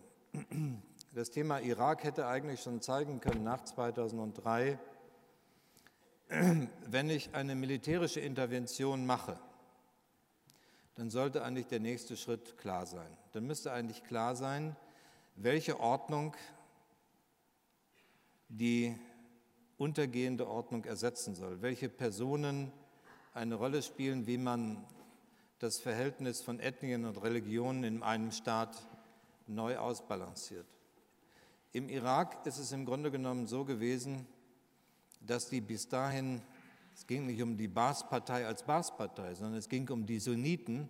Das 1.12 1.32
Thema 1.32 1.60
Irak 1.60 2.04
hätte 2.04 2.28
eigentlich 2.28 2.62
schon 2.62 2.82
zeigen 2.82 3.20
können 3.20 3.44
nach 3.44 3.64
2003, 3.64 4.78
wenn 6.88 7.10
ich 7.10 7.34
eine 7.34 7.56
militärische 7.56 8.20
Intervention 8.20 9.08
mache, 9.08 9.40
dann 11.00 11.10
sollte 11.10 11.46
eigentlich 11.46 11.68
der 11.68 11.80
nächste 11.80 12.18
Schritt 12.18 12.58
klar 12.58 12.86
sein. 12.86 13.08
Dann 13.32 13.48
müsste 13.48 13.72
eigentlich 13.72 14.04
klar 14.04 14.36
sein, 14.36 14.76
welche 15.38 15.80
Ordnung 15.80 16.36
die 18.50 18.94
untergehende 19.78 20.46
Ordnung 20.46 20.84
ersetzen 20.84 21.36
soll, 21.36 21.62
welche 21.62 21.88
Personen 21.88 22.74
eine 23.34 23.56
Rolle 23.56 23.82
spielen, 23.82 24.28
wie 24.28 24.38
man 24.38 24.86
das 25.60 25.80
Verhältnis 25.80 26.42
von 26.42 26.60
Ethnien 26.60 27.06
und 27.06 27.24
Religionen 27.24 27.86
in 27.86 28.04
einem 28.04 28.34
Staat 28.34 28.76
neu 29.48 29.78
ausbalanciert. 29.78 30.68
Im 31.72 31.88
Irak 31.88 32.46
ist 32.46 32.58
es 32.58 32.74
im 32.74 32.84
Grunde 32.84 33.10
genommen 33.10 33.48
so 33.48 33.64
gewesen, 33.64 34.28
dass 35.22 35.48
die 35.48 35.62
bis 35.62 35.88
dahin, 35.88 36.42
es 37.00 37.08
ging 37.08 37.28
nicht 37.28 37.42
um 37.42 37.56
die 37.56 37.70
Baas-Partei 37.70 38.46
als 38.46 38.64
Baas-Partei, 38.64 39.34
sondern 39.34 39.58
es 39.58 39.70
ging 39.70 39.90
um 39.90 40.06
die 40.06 40.20
Sunniten 40.20 40.90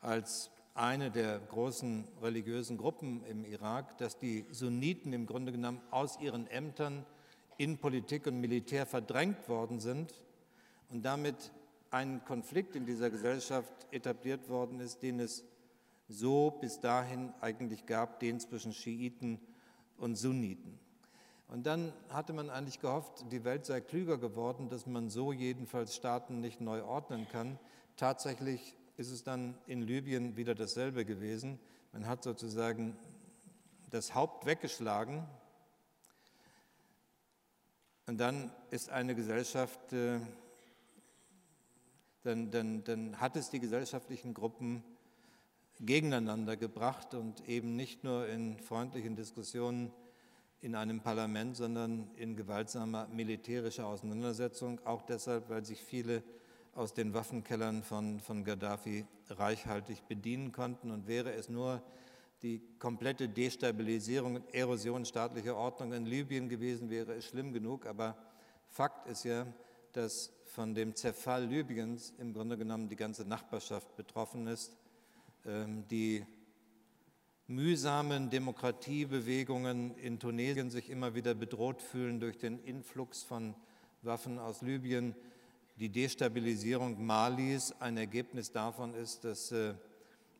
als 0.00 0.50
eine 0.74 1.12
der 1.12 1.38
großen 1.38 2.04
religiösen 2.20 2.76
Gruppen 2.76 3.24
im 3.26 3.44
Irak, 3.44 3.96
dass 3.98 4.18
die 4.18 4.44
Sunniten 4.50 5.12
im 5.12 5.24
Grunde 5.24 5.52
genommen 5.52 5.80
aus 5.92 6.18
ihren 6.18 6.48
Ämtern 6.48 7.06
in 7.58 7.78
Politik 7.78 8.26
und 8.26 8.40
Militär 8.40 8.86
verdrängt 8.86 9.48
worden 9.48 9.78
sind 9.78 10.20
und 10.90 11.04
damit 11.04 11.52
ein 11.92 12.24
Konflikt 12.24 12.74
in 12.74 12.84
dieser 12.84 13.08
Gesellschaft 13.08 13.86
etabliert 13.92 14.48
worden 14.48 14.80
ist, 14.80 15.00
den 15.04 15.20
es 15.20 15.44
so 16.08 16.50
bis 16.60 16.80
dahin 16.80 17.32
eigentlich 17.40 17.86
gab, 17.86 18.18
den 18.18 18.40
zwischen 18.40 18.72
Schiiten 18.72 19.38
und 19.96 20.16
Sunniten. 20.16 20.80
Und 21.48 21.66
dann 21.66 21.92
hatte 22.08 22.32
man 22.32 22.50
eigentlich 22.50 22.80
gehofft, 22.80 23.24
die 23.30 23.44
Welt 23.44 23.66
sei 23.66 23.80
klüger 23.80 24.18
geworden, 24.18 24.68
dass 24.68 24.86
man 24.86 25.10
so 25.10 25.32
jedenfalls 25.32 25.94
Staaten 25.94 26.40
nicht 26.40 26.60
neu 26.60 26.82
ordnen 26.82 27.28
kann. 27.28 27.58
Tatsächlich 27.96 28.74
ist 28.96 29.10
es 29.10 29.22
dann 29.22 29.56
in 29.66 29.82
Libyen 29.82 30.36
wieder 30.36 30.54
dasselbe 30.54 31.04
gewesen. 31.04 31.60
Man 31.92 32.06
hat 32.06 32.24
sozusagen 32.24 32.96
das 33.90 34.14
Haupt 34.14 34.44
weggeschlagen. 34.46 35.24
Und 38.06 38.18
dann 38.18 38.50
ist 38.70 38.90
eine 38.90 39.14
Gesellschaft, 39.14 39.92
äh, 39.92 40.20
dann, 42.22 42.50
dann, 42.50 42.82
dann 42.84 43.20
hat 43.20 43.36
es 43.36 43.50
die 43.50 43.60
gesellschaftlichen 43.60 44.34
Gruppen 44.34 44.82
gegeneinander 45.80 46.56
gebracht 46.56 47.14
und 47.14 47.48
eben 47.48 47.76
nicht 47.76 48.02
nur 48.02 48.26
in 48.26 48.58
freundlichen 48.58 49.14
Diskussionen 49.14 49.92
in 50.60 50.74
einem 50.74 51.00
Parlament, 51.00 51.56
sondern 51.56 52.10
in 52.16 52.36
gewaltsamer 52.36 53.08
militärischer 53.08 53.86
Auseinandersetzung, 53.86 54.80
auch 54.84 55.02
deshalb, 55.02 55.48
weil 55.48 55.64
sich 55.64 55.82
viele 55.82 56.22
aus 56.74 56.92
den 56.92 57.14
Waffenkellern 57.14 57.82
von, 57.82 58.20
von 58.20 58.44
Gaddafi 58.44 59.06
reichhaltig 59.30 60.06
bedienen 60.08 60.52
konnten. 60.52 60.90
Und 60.90 61.06
wäre 61.06 61.32
es 61.32 61.48
nur 61.48 61.82
die 62.42 62.60
komplette 62.78 63.28
Destabilisierung 63.28 64.36
und 64.36 64.54
Erosion 64.54 65.04
staatlicher 65.04 65.56
Ordnung 65.56 65.92
in 65.92 66.04
Libyen 66.04 66.48
gewesen, 66.48 66.90
wäre 66.90 67.14
es 67.14 67.24
schlimm 67.24 67.52
genug. 67.52 67.86
Aber 67.86 68.16
Fakt 68.68 69.06
ist 69.08 69.24
ja, 69.24 69.46
dass 69.92 70.32
von 70.44 70.74
dem 70.74 70.94
Zerfall 70.94 71.46
Libyens 71.46 72.12
im 72.18 72.32
Grunde 72.34 72.58
genommen 72.58 72.88
die 72.88 72.96
ganze 72.96 73.24
Nachbarschaft 73.24 73.96
betroffen 73.96 74.46
ist. 74.46 74.76
Ähm, 75.46 75.86
die 75.88 76.26
mühsamen 77.48 78.30
Demokratiebewegungen 78.30 79.96
in 79.98 80.18
Tunesien 80.18 80.70
sich 80.70 80.90
immer 80.90 81.14
wieder 81.14 81.34
bedroht 81.34 81.82
fühlen 81.82 82.20
durch 82.20 82.38
den 82.38 82.58
Influx 82.64 83.22
von 83.22 83.54
Waffen 84.02 84.38
aus 84.38 84.62
Libyen 84.62 85.14
die 85.78 85.90
Destabilisierung 85.90 87.04
Malis 87.04 87.72
ein 87.80 87.98
Ergebnis 87.98 88.50
davon 88.50 88.94
ist, 88.94 89.24
dass 89.24 89.52
äh, 89.52 89.74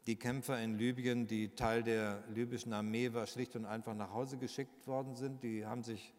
die 0.07 0.17
Kämpfer 0.17 0.59
in 0.63 0.79
Libyen, 0.79 1.27
die 1.27 1.55
Teil 1.55 1.83
der 1.83 2.25
libyschen 2.35 2.73
Armee 2.73 3.13
war, 3.13 3.27
schlicht 3.27 3.55
und 3.55 3.67
einfach 3.67 3.95
nach 3.95 4.13
Hause 4.13 4.39
geschickt 4.39 4.87
worden 4.87 5.15
sind. 5.15 5.43
Die 5.43 5.67
haben 5.67 5.83
sich 5.83 6.15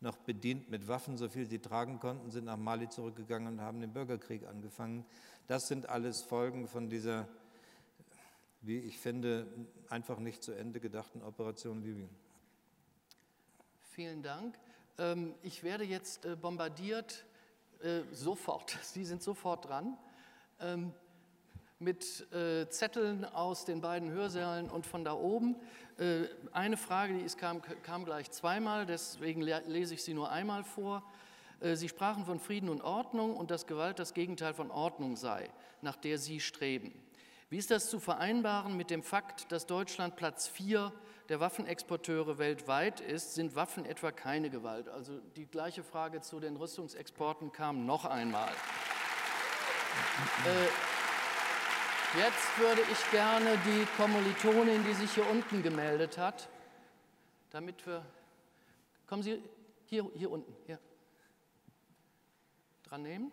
noch 0.00 0.16
bedient 0.18 0.70
mit 0.70 0.86
Waffen, 0.86 1.16
so 1.16 1.28
viel 1.28 1.46
sie 1.46 1.58
tragen 1.58 1.98
konnten, 1.98 2.30
sind 2.30 2.44
nach 2.44 2.56
Mali 2.58 2.88
zurückgegangen 2.88 3.54
und 3.54 3.60
haben 3.60 3.80
den 3.80 3.92
Bürgerkrieg 3.92 4.46
angefangen. 4.46 5.04
Das 5.46 5.66
sind 5.66 5.88
alles 5.88 6.22
Folgen 6.22 6.68
von 6.68 6.88
dieser, 6.88 7.26
wie 8.66 8.78
ich 8.78 8.98
finde, 8.98 9.46
einfach 9.88 10.18
nicht 10.18 10.42
zu 10.42 10.52
Ende 10.52 10.80
gedachten 10.80 11.22
Operation 11.22 11.82
Libyen. 11.82 12.08
Vielen 13.90 14.22
Dank. 14.22 14.58
Ähm, 14.98 15.34
ich 15.42 15.62
werde 15.62 15.84
jetzt 15.84 16.24
äh, 16.24 16.36
bombardiert 16.36 17.24
äh, 17.82 18.00
sofort, 18.12 18.78
Sie 18.82 19.04
sind 19.04 19.22
sofort 19.22 19.68
dran, 19.68 19.96
ähm, 20.60 20.92
mit 21.78 22.32
äh, 22.32 22.68
Zetteln 22.70 23.24
aus 23.24 23.64
den 23.64 23.80
beiden 23.80 24.10
Hörsälen 24.10 24.70
und 24.70 24.86
von 24.86 25.04
da 25.04 25.12
oben. 25.12 25.56
Eine 26.50 26.76
Frage, 26.76 27.16
die 27.16 27.36
kam, 27.36 27.62
kam 27.84 28.04
gleich 28.04 28.28
zweimal, 28.32 28.84
deswegen 28.84 29.42
lese 29.42 29.94
ich 29.94 30.02
sie 30.02 30.12
nur 30.12 30.28
einmal 30.28 30.64
vor. 30.64 31.04
Sie 31.60 31.88
sprachen 31.88 32.24
von 32.24 32.40
Frieden 32.40 32.68
und 32.68 32.82
Ordnung 32.82 33.36
und 33.36 33.52
dass 33.52 33.68
Gewalt 33.68 34.00
das 34.00 34.12
Gegenteil 34.12 34.54
von 34.54 34.72
Ordnung 34.72 35.14
sei, 35.14 35.48
nach 35.82 35.94
der 35.94 36.18
Sie 36.18 36.40
streben. 36.40 36.92
Wie 37.50 37.58
ist 37.58 37.70
das 37.70 37.90
zu 37.90 38.00
vereinbaren 38.00 38.76
mit 38.76 38.90
dem 38.90 39.02
Fakt, 39.02 39.52
dass 39.52 39.66
Deutschland 39.66 40.16
Platz 40.16 40.48
4 40.48 40.92
der 41.28 41.40
Waffenexporteure 41.40 42.38
weltweit 42.38 43.00
ist, 43.00 43.34
sind 43.34 43.54
Waffen 43.54 43.84
etwa 43.84 44.12
keine 44.12 44.50
Gewalt? 44.50 44.88
Also 44.88 45.20
die 45.36 45.46
gleiche 45.46 45.82
Frage 45.82 46.20
zu 46.20 46.40
den 46.40 46.56
Rüstungsexporten 46.56 47.52
kam 47.52 47.86
noch 47.86 48.04
einmal. 48.06 48.50
Äh, 50.44 50.68
jetzt 52.18 52.58
würde 52.58 52.82
ich 52.90 53.10
gerne 53.10 53.58
die 53.64 53.86
Kommilitonin, 53.96 54.84
die 54.84 54.94
sich 54.94 55.12
hier 55.12 55.28
unten 55.28 55.62
gemeldet 55.62 56.18
hat, 56.18 56.48
damit 57.50 57.86
wir. 57.86 58.04
Kommen 59.06 59.22
Sie 59.22 59.42
hier, 59.84 60.10
hier 60.14 60.30
unten, 60.30 60.56
hier. 60.66 60.78
Dran 62.84 63.02
nehmen. 63.02 63.32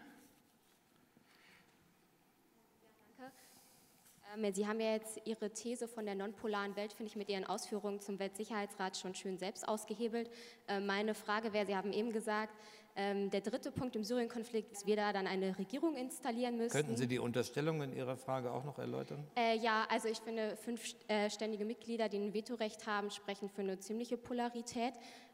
Sie 4.53 4.67
haben 4.67 4.79
ja 4.79 4.93
jetzt 4.93 5.19
Ihre 5.25 5.51
These 5.51 5.87
von 5.87 6.05
der 6.05 6.15
nonpolaren 6.15 6.75
Welt, 6.75 6.93
finde 6.93 7.09
ich, 7.09 7.15
mit 7.15 7.29
Ihren 7.29 7.45
Ausführungen 7.45 7.99
zum 7.99 8.17
Weltsicherheitsrat 8.17 8.97
schon 8.97 9.13
schön 9.13 9.37
selbst 9.37 9.67
ausgehebelt. 9.67 10.29
Ähm, 10.67 10.85
meine 10.85 11.13
Frage 11.13 11.51
wäre, 11.53 11.65
Sie 11.65 11.75
haben 11.75 11.91
eben 11.91 12.11
gesagt, 12.11 12.55
ähm, 12.95 13.29
der 13.29 13.41
dritte 13.41 13.71
Punkt 13.71 13.95
im 13.95 14.03
Syrien-Konflikt 14.03 14.71
ist, 14.71 14.85
wir 14.85 14.95
da 14.95 15.13
dann 15.13 15.27
eine 15.27 15.57
Regierung 15.57 15.95
installieren 15.95 16.57
müssen. 16.57 16.75
Könnten 16.75 16.97
Sie 16.97 17.07
die 17.07 17.19
Unterstellung 17.19 17.81
in 17.81 17.93
Ihrer 17.93 18.17
Frage 18.17 18.51
auch 18.51 18.63
noch 18.63 18.79
erläutern? 18.79 19.25
Äh, 19.35 19.57
ja, 19.57 19.85
also 19.89 20.07
ich 20.07 20.19
finde, 20.19 20.55
fünfständige 20.57 21.63
äh, 21.63 21.67
Mitglieder, 21.67 22.09
die 22.09 22.17
ein 22.17 22.33
Vetorecht 22.33 22.87
haben, 22.87 23.11
sprechen 23.11 23.49
für 23.49 23.61
eine 23.61 23.79
ziemliche 23.79 24.17
Polarität. 24.17 24.93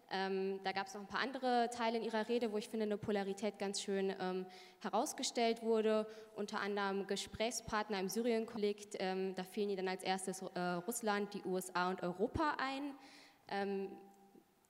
Ähm, 0.09 0.59
da 0.63 0.71
gab 0.71 0.87
es 0.87 0.93
noch 0.93 1.01
ein 1.01 1.07
paar 1.07 1.19
andere 1.19 1.69
Teile 1.69 1.97
in 1.97 2.03
ihrer 2.03 2.27
Rede, 2.29 2.51
wo 2.51 2.57
ich 2.57 2.69
finde, 2.69 2.85
eine 2.85 2.97
Polarität 2.97 3.59
ganz 3.59 3.81
schön 3.81 4.13
ähm, 4.19 4.45
herausgestellt 4.81 5.63
wurde. 5.63 6.07
Unter 6.35 6.61
anderem 6.61 7.07
Gesprächspartner 7.07 7.99
im 7.99 8.07
Syrien-Konflikt. 8.07 8.95
Ähm, 8.99 9.35
da 9.35 9.43
fielen 9.43 9.69
ihnen 9.69 9.85
dann 9.85 9.87
als 9.89 10.03
erstes 10.03 10.41
äh, 10.41 10.59
Russland, 10.59 11.33
die 11.33 11.43
USA 11.43 11.89
und 11.89 12.03
Europa 12.03 12.55
ein. 12.57 12.93
Ähm, 13.49 13.89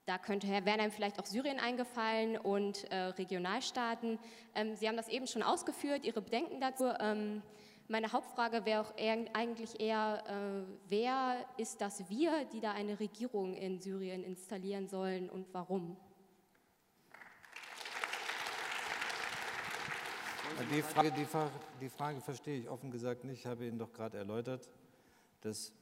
da 0.06 0.16
könnte 0.16 0.46
Herr 0.46 0.64
Werner 0.64 0.90
vielleicht 0.90 1.20
auch 1.20 1.26
Syrien 1.26 1.60
eingefallen 1.60 2.38
und 2.38 2.90
äh, 2.90 2.96
Regionalstaaten. 2.96 4.18
Ähm, 4.54 4.74
Sie 4.74 4.88
haben 4.88 4.96
das 4.96 5.08
eben 5.08 5.26
schon 5.26 5.42
ausgeführt, 5.42 6.04
Ihre 6.04 6.22
Bedenken 6.22 6.60
dazu. 6.60 6.84
Meine 7.90 8.12
Hauptfrage 8.12 8.66
wäre 8.66 8.82
auch 8.82 8.92
eigentlich 9.32 9.80
eher, 9.80 10.22
äh, 10.26 10.62
wer 10.88 11.42
ist 11.56 11.80
das 11.80 12.06
Wir, 12.10 12.44
die 12.52 12.60
da 12.60 12.72
eine 12.72 13.00
Regierung 13.00 13.54
in 13.54 13.80
Syrien 13.80 14.24
installieren 14.24 14.88
sollen 14.88 15.30
und 15.30 15.46
warum? 15.54 15.96
Die 20.70 20.82
Frage, 20.82 21.12
die, 21.12 21.26
die 21.80 21.88
Frage 21.88 22.20
verstehe 22.20 22.60
ich 22.60 22.68
offen 22.68 22.90
gesagt 22.90 23.24
nicht. 23.24 23.40
Ich 23.40 23.46
habe 23.46 23.66
Ihnen 23.66 23.78
doch 23.78 23.92
gerade 23.94 24.18
erläutert, 24.18 24.68
dass 25.40 25.72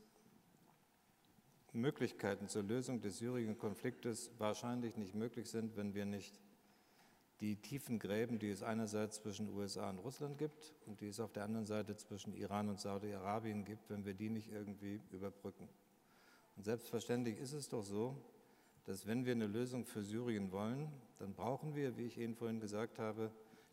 Möglichkeiten 1.73 2.47
zur 2.47 2.63
Lösung 2.63 3.01
des 3.01 3.19
Syrien-Konfliktes 3.19 4.31
wahrscheinlich 4.39 4.97
nicht 4.97 5.17
möglich 5.17 5.51
sind, 5.51 5.77
wenn 5.77 5.93
wir 5.93 6.05
nicht 6.05 6.39
die 7.41 7.57
tiefen 7.57 7.99
Gräben, 7.99 8.39
die 8.39 8.51
es 8.51 8.63
einerseits 8.63 9.17
zwischen 9.17 9.49
USA 9.55 9.91
und 9.91 9.99
Russland 9.99 10.39
gibt 10.39 10.75
und 10.87 11.01
die 11.01 11.09
es 11.09 11.21
auf 11.21 11.33
der 11.33 11.45
anderen 11.45 11.67
Seite 11.67 11.97
zwischen 11.97 12.35
Iran 12.35 12.69
und 12.69 12.81
Saudi-Arabien 12.81 13.65
gibt, 13.65 13.91
wenn 13.91 14.05
wir 14.05 14.15
die 14.15 14.31
nicht 14.31 14.51
irgendwie 14.51 15.01
überbrücken. 15.11 15.69
Und 16.57 16.65
selbstverständlich 16.65 17.39
ist 17.39 17.53
es 17.53 17.69
doch 17.69 17.83
so, 17.83 18.17
dass 18.85 19.07
wenn 19.07 19.27
wir 19.27 19.33
eine 19.33 19.47
Lösung 19.47 19.85
für 19.85 20.03
Syrien 20.03 20.53
wollen, 20.53 20.89
dann 21.19 21.35
brauchen 21.35 21.75
wir, 21.75 21.97
wie 21.99 22.05
ich 22.05 22.19
Ihnen 22.19 22.35
vorhin 22.35 22.61
gesagt 22.61 22.99
habe, 22.99 23.31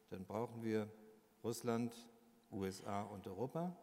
dann 0.09 0.25
brauchen 0.25 0.63
wir 0.63 0.89
Russland, 1.43 1.93
USA 2.51 3.03
und 3.03 3.27
Europa. 3.27 3.75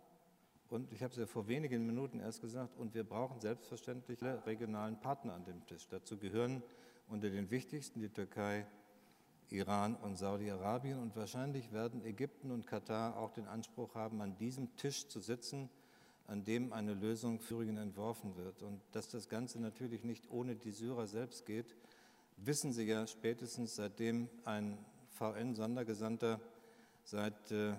Und 0.69 0.93
ich 0.93 1.03
habe 1.03 1.13
es 1.13 1.19
ja 1.19 1.27
vor 1.27 1.49
wenigen 1.49 1.87
Minuten 1.87 2.21
erst 2.21 2.41
gesagt, 2.41 2.77
und 2.77 2.95
wir 2.95 3.05
brauchen 3.05 3.41
selbstverständlich 3.41 4.23
alle 4.23 4.45
regionalen 4.47 5.01
Partner 5.01 5.35
an 5.35 5.45
dem 5.45 5.65
Tisch. 5.67 5.89
Dazu 5.89 6.19
gehören 6.19 6.63
unter 7.09 7.31
den 7.31 7.51
wichtigsten 7.51 8.01
die 8.01 8.09
Türkei, 8.09 8.67
Iran 9.51 9.97
und 9.97 10.17
Saudi-Arabien. 10.17 10.99
Und 10.99 11.17
wahrscheinlich 11.17 11.73
werden 11.73 12.05
Ägypten 12.05 12.51
und 12.51 12.67
Katar 12.67 13.17
auch 13.17 13.33
den 13.33 13.47
Anspruch 13.47 13.95
haben, 13.95 14.21
an 14.21 14.37
diesem 14.37 14.75
Tisch 14.77 15.09
zu 15.09 15.21
sitzen, 15.21 15.69
an 16.27 16.45
dem 16.45 16.73
eine 16.73 16.95
Lösung 16.95 17.41
für 17.41 17.57
Syrien 17.57 17.77
entworfen 17.77 18.37
wird. 18.37 18.63
Und 18.63 18.81
dass 18.93 19.09
das 19.09 19.29
Ganze 19.29 19.61
natürlich 19.61 20.05
nicht 20.05 20.31
ohne 20.31 20.55
die 20.55 20.71
Syrer 20.71 21.07
selbst 21.07 21.45
geht, 21.45 21.75
wissen 22.37 22.73
Sie 22.73 22.85
ja 22.85 23.07
spätestens 23.07 23.75
seitdem 23.75 24.29
ein 24.45 24.79
VN-Sondergesandter 25.11 26.41
seit 27.03 27.51
äh, 27.51 27.75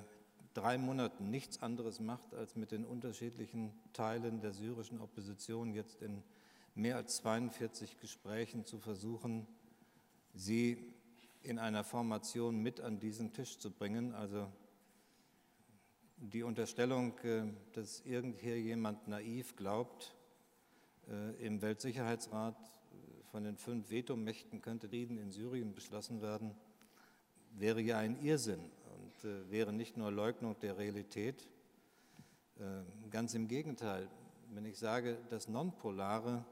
drei 0.54 0.78
Monaten 0.78 1.30
nichts 1.30 1.62
anderes 1.62 2.00
macht, 2.02 2.34
als 2.34 2.56
mit 2.56 2.72
den 2.72 2.86
unterschiedlichen 2.86 3.72
Teilen 3.94 4.42
der 4.42 4.52
syrischen 4.52 5.00
Opposition 5.00 5.74
jetzt 5.74 6.02
in 6.02 6.22
mehr 6.76 6.98
als 6.98 7.18
42 7.18 8.00
Gesprächen 8.00 8.66
zu 8.66 8.78
versuchen, 8.78 9.48
sie 10.34 10.91
in 11.44 11.60
einer 11.60 11.84
Formation 11.84 12.62
mit 12.62 12.80
an 12.82 13.00
diesen 13.00 13.34
Tisch 13.34 13.58
zu 13.58 13.72
bringen. 13.72 14.14
Also 14.14 14.48
die 16.18 16.44
Unterstellung, 16.44 17.18
äh, 17.20 17.44
dass 17.74 18.02
irgendhier 18.02 18.60
jemand 18.60 19.08
naiv 19.08 19.56
glaubt, 19.56 20.16
äh, 21.10 21.46
im 21.46 21.62
Weltsicherheitsrat 21.62 22.56
äh, 22.56 23.24
von 23.32 23.44
den 23.44 23.58
fünf 23.58 23.90
Vetomächten 23.90 24.62
könnte 24.62 24.88
Frieden 24.88 25.18
in 25.18 25.32
Syrien 25.32 25.74
beschlossen 25.74 26.22
werden, 26.22 26.56
wäre 27.54 27.82
ja 27.82 27.98
ein 27.98 28.22
Irrsinn 28.22 28.72
und 28.96 29.52
wäre 29.52 29.74
nicht 29.74 29.98
nur 29.98 30.10
Leugnung 30.10 30.58
der 30.60 30.78
Realität. 30.78 31.48
Ganz 33.10 33.34
im 33.34 33.50
Gegenteil, 33.50 34.08
wenn 34.54 34.66
ich 34.66 34.78
sage, 34.80 35.18
das 35.30 35.50
Nonpolare 35.50 36.46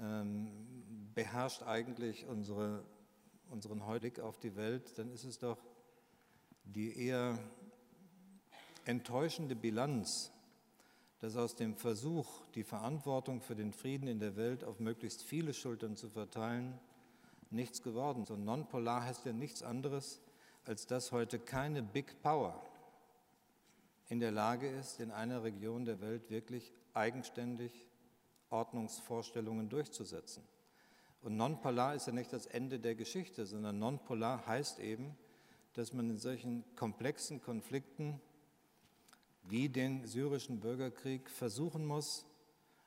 ähm, 0.00 0.48
beherrscht 1.14 1.62
eigentlich 1.64 2.26
unsere, 2.26 2.84
unseren 3.50 3.82
Blick 4.00 4.20
auf 4.20 4.38
die 4.38 4.56
Welt, 4.56 4.98
dann 4.98 5.10
ist 5.10 5.24
es 5.24 5.38
doch 5.38 5.58
die 6.64 7.06
eher 7.06 7.38
enttäuschende 8.84 9.56
Bilanz, 9.56 10.30
dass 11.20 11.36
aus 11.36 11.56
dem 11.56 11.76
Versuch, 11.76 12.46
die 12.54 12.64
Verantwortung 12.64 13.40
für 13.40 13.56
den 13.56 13.72
Frieden 13.72 14.06
in 14.06 14.20
der 14.20 14.36
Welt 14.36 14.64
auf 14.64 14.78
möglichst 14.78 15.22
viele 15.22 15.52
Schultern 15.52 15.96
zu 15.96 16.08
verteilen, 16.08 16.78
nichts 17.50 17.82
geworden 17.82 18.22
ist. 18.22 18.30
Und 18.30 18.44
Nonpolar 18.44 19.04
heißt 19.04 19.24
ja 19.24 19.32
nichts 19.32 19.62
anderes, 19.62 20.20
als 20.64 20.86
dass 20.86 21.12
heute 21.12 21.38
keine 21.38 21.82
Big 21.82 22.22
Power 22.22 22.62
in 24.08 24.20
der 24.20 24.30
Lage 24.30 24.68
ist, 24.68 25.00
in 25.00 25.10
einer 25.10 25.42
Region 25.42 25.84
der 25.84 26.00
Welt 26.00 26.30
wirklich 26.30 26.72
eigenständig 26.94 27.86
Ordnungsvorstellungen 28.50 29.68
durchzusetzen. 29.68 30.42
Und 31.22 31.36
Nonpolar 31.36 31.94
ist 31.94 32.06
ja 32.06 32.12
nicht 32.12 32.32
das 32.32 32.46
Ende 32.46 32.78
der 32.78 32.94
Geschichte, 32.94 33.46
sondern 33.46 33.78
Nonpolar 33.78 34.46
heißt 34.46 34.78
eben, 34.78 35.16
dass 35.74 35.92
man 35.92 36.10
in 36.10 36.18
solchen 36.18 36.64
komplexen 36.76 37.40
Konflikten 37.40 38.20
wie 39.42 39.68
den 39.68 40.04
syrischen 40.06 40.60
Bürgerkrieg 40.60 41.28
versuchen 41.30 41.84
muss, 41.86 42.26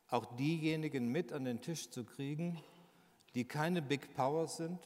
auch 0.10 0.36
diejenigen 0.36 1.08
mit 1.08 1.32
an 1.34 1.46
den 1.46 1.62
Tisch 1.62 1.90
zu 1.90 2.04
kriegen, 2.04 2.62
die 3.34 3.46
keine 3.46 3.82
Big 3.82 4.14
Powers 4.14 4.58
sind, 4.58 4.80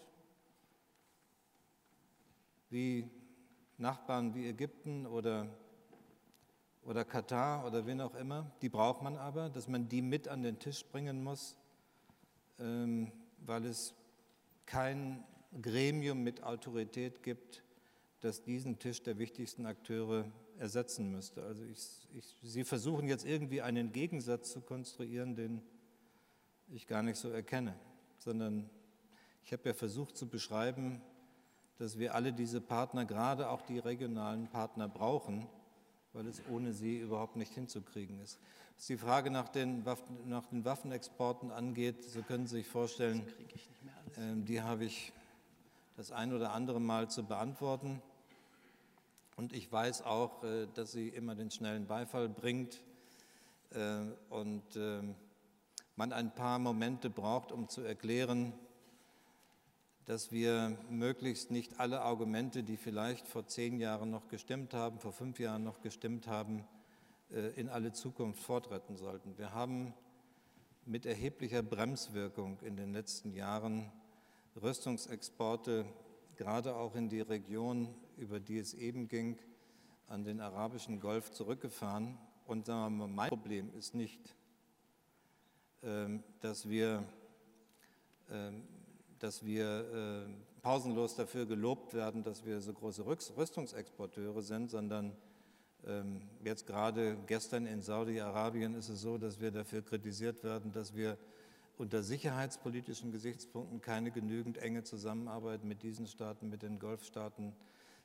wie 2.70 3.10
Nachbarn 3.78 4.34
wie 4.36 4.48
Ägypten 4.48 5.06
oder 5.06 5.48
oder 6.86 7.04
Katar 7.04 7.66
oder 7.66 7.86
wen 7.86 8.00
auch 8.00 8.14
immer, 8.14 8.52
die 8.62 8.70
braucht 8.70 9.02
man 9.02 9.18
aber, 9.18 9.50
dass 9.50 9.68
man 9.68 9.90
die 9.90 10.02
mit 10.02 10.28
an 10.28 10.44
den 10.44 10.60
Tisch 10.60 10.86
bringen 10.86 11.24
muss, 11.24 11.58
ähm, 12.60 13.12
weil 13.48 13.66
es 13.66 13.94
kein 14.66 15.24
Gremium 15.62 16.24
mit 16.24 16.44
Autorität 16.44 17.24
gibt, 17.24 17.64
das 18.22 18.44
diesen 18.44 18.80
Tisch 18.80 19.04
der 19.04 19.18
wichtigsten 19.18 19.66
Akteure 19.66 20.26
ersetzen 20.58 21.12
müsste. 21.12 21.44
Also 21.44 21.64
ich, 21.64 22.08
ich, 22.14 22.36
Sie 22.42 22.64
versuchen 22.64 23.08
jetzt 23.08 23.26
irgendwie 23.26 23.62
einen 23.62 23.92
Gegensatz 23.92 24.52
zu 24.52 24.62
konstruieren, 24.62 25.36
den 25.36 25.62
ich 26.70 26.88
gar 26.88 27.04
nicht 27.04 27.18
so 27.18 27.30
erkenne, 27.30 27.76
sondern 28.18 28.70
ich 29.44 29.54
habe 29.54 29.70
ja 29.70 29.74
versucht 29.74 30.18
zu 30.18 30.28
beschreiben, 30.28 31.02
dass 31.78 32.00
wir 32.00 32.16
alle 32.16 32.34
diese 32.34 32.62
Partner, 32.62 33.06
gerade 33.06 33.50
auch 33.50 33.62
die 33.62 33.80
regionalen 33.80 34.48
Partner, 34.48 34.88
brauchen, 34.88 35.48
weil 36.16 36.28
es 36.28 36.42
ohne 36.50 36.74
sie 36.74 36.98
überhaupt 36.98 37.36
nicht 37.36 37.54
hinzukriegen 37.54 38.20
ist. 38.22 38.40
Was 38.78 38.88
die 38.88 38.98
Frage 38.98 39.30
nach 39.30 39.50
den, 39.50 39.86
Waffen, 39.86 40.18
nach 40.28 40.46
den 40.46 40.64
Waffenexporten 40.64 41.52
angeht, 41.52 42.04
so 42.04 42.22
können 42.24 42.48
Sie 42.48 42.58
sich 42.58 42.68
vorstellen, 42.68 43.28
äh, 44.16 44.36
die 44.36 44.62
habe 44.62 44.86
ich 44.86 45.12
das 45.98 46.12
ein 46.12 46.34
oder 46.34 46.54
andere 46.54 46.80
Mal 46.80 47.10
zu 47.10 47.24
beantworten. 47.24 48.02
Und 49.36 49.54
ich 49.54 49.70
weiß 49.70 50.04
auch, 50.04 50.44
äh, 50.44 50.68
dass 50.74 50.94
sie 50.94 51.10
immer 51.10 51.36
den 51.36 51.52
schnellen 51.52 51.86
Beifall 51.86 52.30
bringt 52.30 52.82
äh, 53.72 54.00
und 54.30 54.64
ähm, 54.78 55.16
man 55.98 56.14
ein 56.14 56.34
paar 56.34 56.60
Momente 56.60 57.10
braucht, 57.10 57.52
um 57.52 57.68
zu 57.68 57.82
erklären, 57.82 58.54
dass 60.06 60.32
wir 60.32 60.78
möglichst 60.90 61.50
nicht 61.50 61.80
alle 61.80 62.02
Argumente, 62.02 62.64
die 62.64 62.78
vielleicht 62.78 63.28
vor 63.28 63.48
zehn 63.48 63.80
Jahren 63.80 64.12
noch 64.12 64.28
gestimmt 64.28 64.74
haben, 64.74 65.00
vor 65.00 65.12
fünf 65.12 65.40
Jahren 65.40 65.64
noch 65.64 65.82
gestimmt 65.82 66.28
haben, 66.28 66.64
äh, 67.32 67.60
in 67.60 67.70
alle 67.70 67.92
Zukunft 67.92 68.42
fortretten 68.42 68.96
sollten. 68.96 69.38
Wir 69.38 69.54
haben 69.54 69.94
mit 70.86 71.08
erheblicher 71.08 71.64
Bremswirkung 71.64 72.60
in 72.62 72.78
den 72.78 72.94
letzten 72.94 73.34
Jahren 73.34 73.92
Rüstungsexporte, 74.62 75.86
gerade 76.36 76.76
auch 76.76 76.96
in 76.96 77.10
die 77.10 77.22
Region, 77.22 77.94
über 78.18 78.40
die 78.40 78.60
es 78.60 78.76
eben 78.76 79.08
ging, 79.08 79.40
an 80.08 80.24
den 80.24 80.40
arabischen 80.40 81.00
Golf 81.00 81.32
zurückgefahren. 81.32 82.18
Und 82.46 82.68
mal, 82.68 82.90
mein 82.92 83.30
Problem 83.30 83.74
ist 83.74 83.96
nicht, 83.96 84.36
ähm, 85.82 86.24
dass 86.42 86.70
wir 86.70 87.04
ähm, 88.30 88.68
dass 89.26 89.44
wir 89.44 90.28
äh, 90.28 90.62
pausenlos 90.62 91.16
dafür 91.16 91.48
gelobt 91.48 91.96
werden, 91.96 92.22
dass 92.22 92.46
wir 92.46 92.62
so 92.62 92.74
große 92.74 93.04
Rüstungsexporteure 93.08 94.44
sind, 94.44 94.70
sondern 94.70 95.14
ähm, 95.84 96.22
jetzt 96.44 96.68
gerade 96.68 97.18
gestern 97.26 97.66
in 97.66 97.82
Saudi-Arabien 97.82 98.76
ist 98.76 98.90
es 98.90 99.02
so, 99.02 99.18
dass 99.18 99.42
wir 99.42 99.50
dafür 99.50 99.82
kritisiert 99.82 100.44
werden, 100.44 100.72
dass 100.72 100.96
wir 100.96 101.18
unter 101.80 102.04
sicherheitspolitischen 102.04 103.12
Gesichtspunkten 103.12 103.82
keine 103.82 104.12
genügend 104.12 104.60
enge 104.60 104.84
Zusammenarbeit 104.84 105.64
mit 105.64 105.82
diesen 105.82 106.06
Staaten, 106.06 106.48
mit 106.48 106.62
den 106.62 106.78
Golfstaaten 106.78 107.56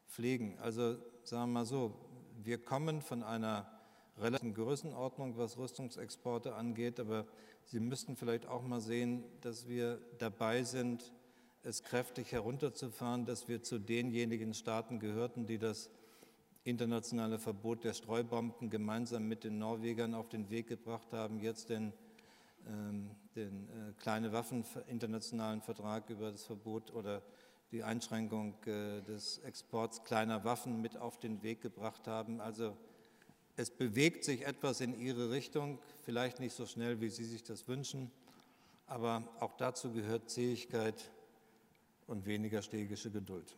pflegen. 0.07 0.59
Also 0.61 0.97
sagen 1.23 1.53
wir 1.53 1.61
mal 1.61 1.67
so, 1.67 1.95
wir 2.43 2.57
kommen 2.57 3.03
von 3.03 3.23
einer 3.23 3.71
relativen 4.21 4.55
Größenordnung, 4.55 5.37
was 5.37 5.57
Rüstungsexporte 5.59 6.55
angeht, 6.55 7.01
aber 7.01 7.27
Sie 7.65 7.79
müssten 7.79 8.17
vielleicht 8.17 8.47
auch 8.47 8.63
mal 8.63 8.81
sehen, 8.81 9.23
dass 9.43 9.69
wir 9.69 10.01
dabei 10.19 10.65
sind, 10.65 11.13
es 11.63 11.83
kräftig 11.83 12.33
herunterzufahren, 12.33 13.27
dass 13.27 13.49
wir 13.49 13.63
zu 13.63 13.79
denjenigen 13.79 14.55
Staaten 14.55 14.99
gehörten, 14.99 15.47
die 15.47 15.59
das 15.59 15.91
internationale 16.65 17.39
Verbot 17.39 17.85
der 17.85 17.95
Streubomben 17.95 18.71
gemeinsam 18.71 19.29
mit 19.29 19.45
den 19.45 19.59
Norwegern 19.59 20.15
auf 20.15 20.29
den 20.29 20.51
Weg 20.51 20.69
gebracht 20.69 21.13
haben, 21.13 21.39
jetzt 21.39 21.69
den, 21.69 21.93
ähm, 22.67 23.11
den 23.37 23.69
äh, 23.69 23.93
kleine 24.01 24.33
Waffen 24.33 24.65
internationalen 24.89 25.61
Vertrag 25.63 26.11
über 26.11 26.31
das 26.31 26.45
Verbot 26.45 26.93
oder 26.93 27.23
die 27.73 27.83
Einschränkung 27.83 28.55
äh, 28.67 29.01
des 29.03 29.39
Exports 29.39 30.03
kleiner 30.05 30.45
Waffen 30.45 30.81
mit 30.81 30.97
auf 30.97 31.19
den 31.19 31.43
Weg 31.43 31.61
gebracht 31.61 32.07
haben. 32.09 32.41
Also 32.41 32.77
es 33.57 33.71
bewegt 33.71 34.25
sich 34.25 34.47
etwas 34.47 34.81
in 34.81 34.99
Ihre 34.99 35.31
Richtung, 35.31 35.79
vielleicht 36.05 36.41
nicht 36.41 36.55
so 36.55 36.67
schnell, 36.67 37.01
wie 37.01 37.09
Sie 37.09 37.25
sich 37.25 37.43
das 37.43 37.69
wünschen, 37.69 38.11
aber 38.87 39.23
auch 39.41 39.53
dazu 39.57 39.93
gehört 39.93 40.31
Zähigkeit 40.31 41.11
und 42.07 42.27
weniger 42.27 42.63
stegische 42.63 43.11
Geduld. 43.11 43.57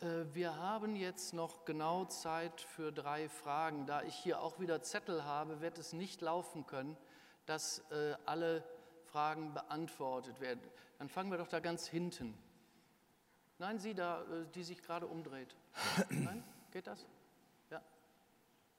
Äh, 0.00 0.24
wir 0.34 0.56
haben 0.56 0.94
jetzt 0.96 1.32
noch 1.32 1.64
genau 1.64 2.04
Zeit 2.04 2.60
für 2.60 2.92
drei 2.92 3.28
Fragen. 3.28 3.86
Da 3.86 4.02
ich 4.02 4.14
hier 4.14 4.40
auch 4.40 4.60
wieder 4.60 4.82
Zettel 4.82 5.24
habe, 5.24 5.60
wird 5.60 5.78
es 5.78 5.92
nicht 5.92 6.20
laufen 6.20 6.66
können, 6.66 6.96
dass 7.46 7.78
äh, 7.90 8.14
alle 8.26 8.62
Fragen 9.06 9.54
beantwortet 9.54 10.40
werden. 10.40 10.60
Dann 10.98 11.08
fangen 11.08 11.30
wir 11.30 11.38
doch 11.38 11.48
da 11.48 11.60
ganz 11.60 11.86
hinten. 11.86 12.36
Nein, 13.58 13.78
Sie 13.78 13.94
da, 13.94 14.22
äh, 14.22 14.46
die 14.54 14.62
sich 14.62 14.82
gerade 14.82 15.06
umdreht. 15.06 15.54
Nein, 16.10 16.44
geht 16.72 16.86
das? 16.86 17.06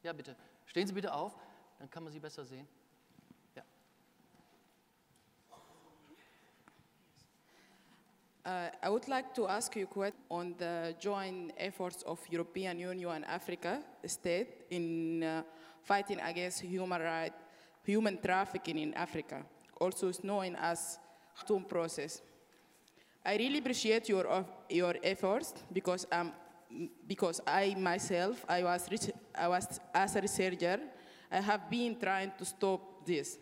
Ja, 0.04 0.14
bitte. 0.14 0.36
Stehen 0.66 0.88
Sie 0.88 0.94
bitte 0.94 1.14
auf, 1.14 1.36
dann 1.80 1.90
kann 1.90 2.04
man 2.04 2.12
Sie 2.12 2.20
besser 2.20 2.46
sehen. 2.46 2.68
Uh, 8.48 8.70
I 8.82 8.90
would 8.90 9.10
like 9.10 9.34
to 9.36 9.46
ask 9.46 9.76
you 9.76 9.84
a 9.84 9.88
question 9.88 10.22
on 10.32 10.56
the 10.58 10.96
joint 11.02 11.52
efforts 11.58 12.02
of 12.04 12.18
European 12.30 12.80
Union 12.80 13.16
and 13.16 13.26
Africa 13.26 13.84
state 14.06 14.48
in 14.70 15.22
uh, 15.22 15.44
fighting 15.84 16.18
against 16.22 16.62
human 16.62 17.02
right, 17.02 17.34
human 17.84 18.18
trafficking 18.18 18.80
in 18.80 18.94
Africa, 18.94 19.44
also 19.82 20.14
known 20.24 20.56
as 20.56 20.98
Khartoum 21.36 21.66
process. 21.66 22.22
I 23.26 23.36
really 23.36 23.58
appreciate 23.58 24.08
your, 24.08 24.46
your 24.70 24.96
efforts 25.04 25.54
because 25.74 26.08
I'm 26.10 26.32
because 27.08 27.42
I 27.46 27.76
myself, 27.78 28.46
I 28.48 28.64
was, 28.64 28.90
I 29.36 29.48
was 29.48 29.80
as 29.94 30.16
a 30.16 30.22
researcher, 30.22 30.80
I 31.32 31.42
have 31.42 31.70
been 31.70 32.00
trying 32.00 32.32
to 32.38 32.46
stop 32.46 33.06
this. 33.06 33.38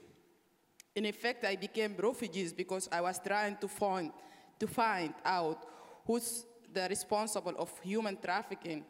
In 0.96 1.06
effect, 1.06 1.44
I 1.44 1.56
became 1.56 1.96
refugees 1.98 2.54
because 2.54 2.88
I 2.92 3.02
was 3.02 3.20
trying 3.20 3.58
to 3.58 3.68
find, 3.68 4.12
to 4.60 4.68
find 4.68 5.14
out 5.24 5.66
who's 6.06 6.46
the 6.74 6.88
responsible 6.90 7.54
of 7.58 7.72
human 7.82 8.18
trafficking 8.18 8.84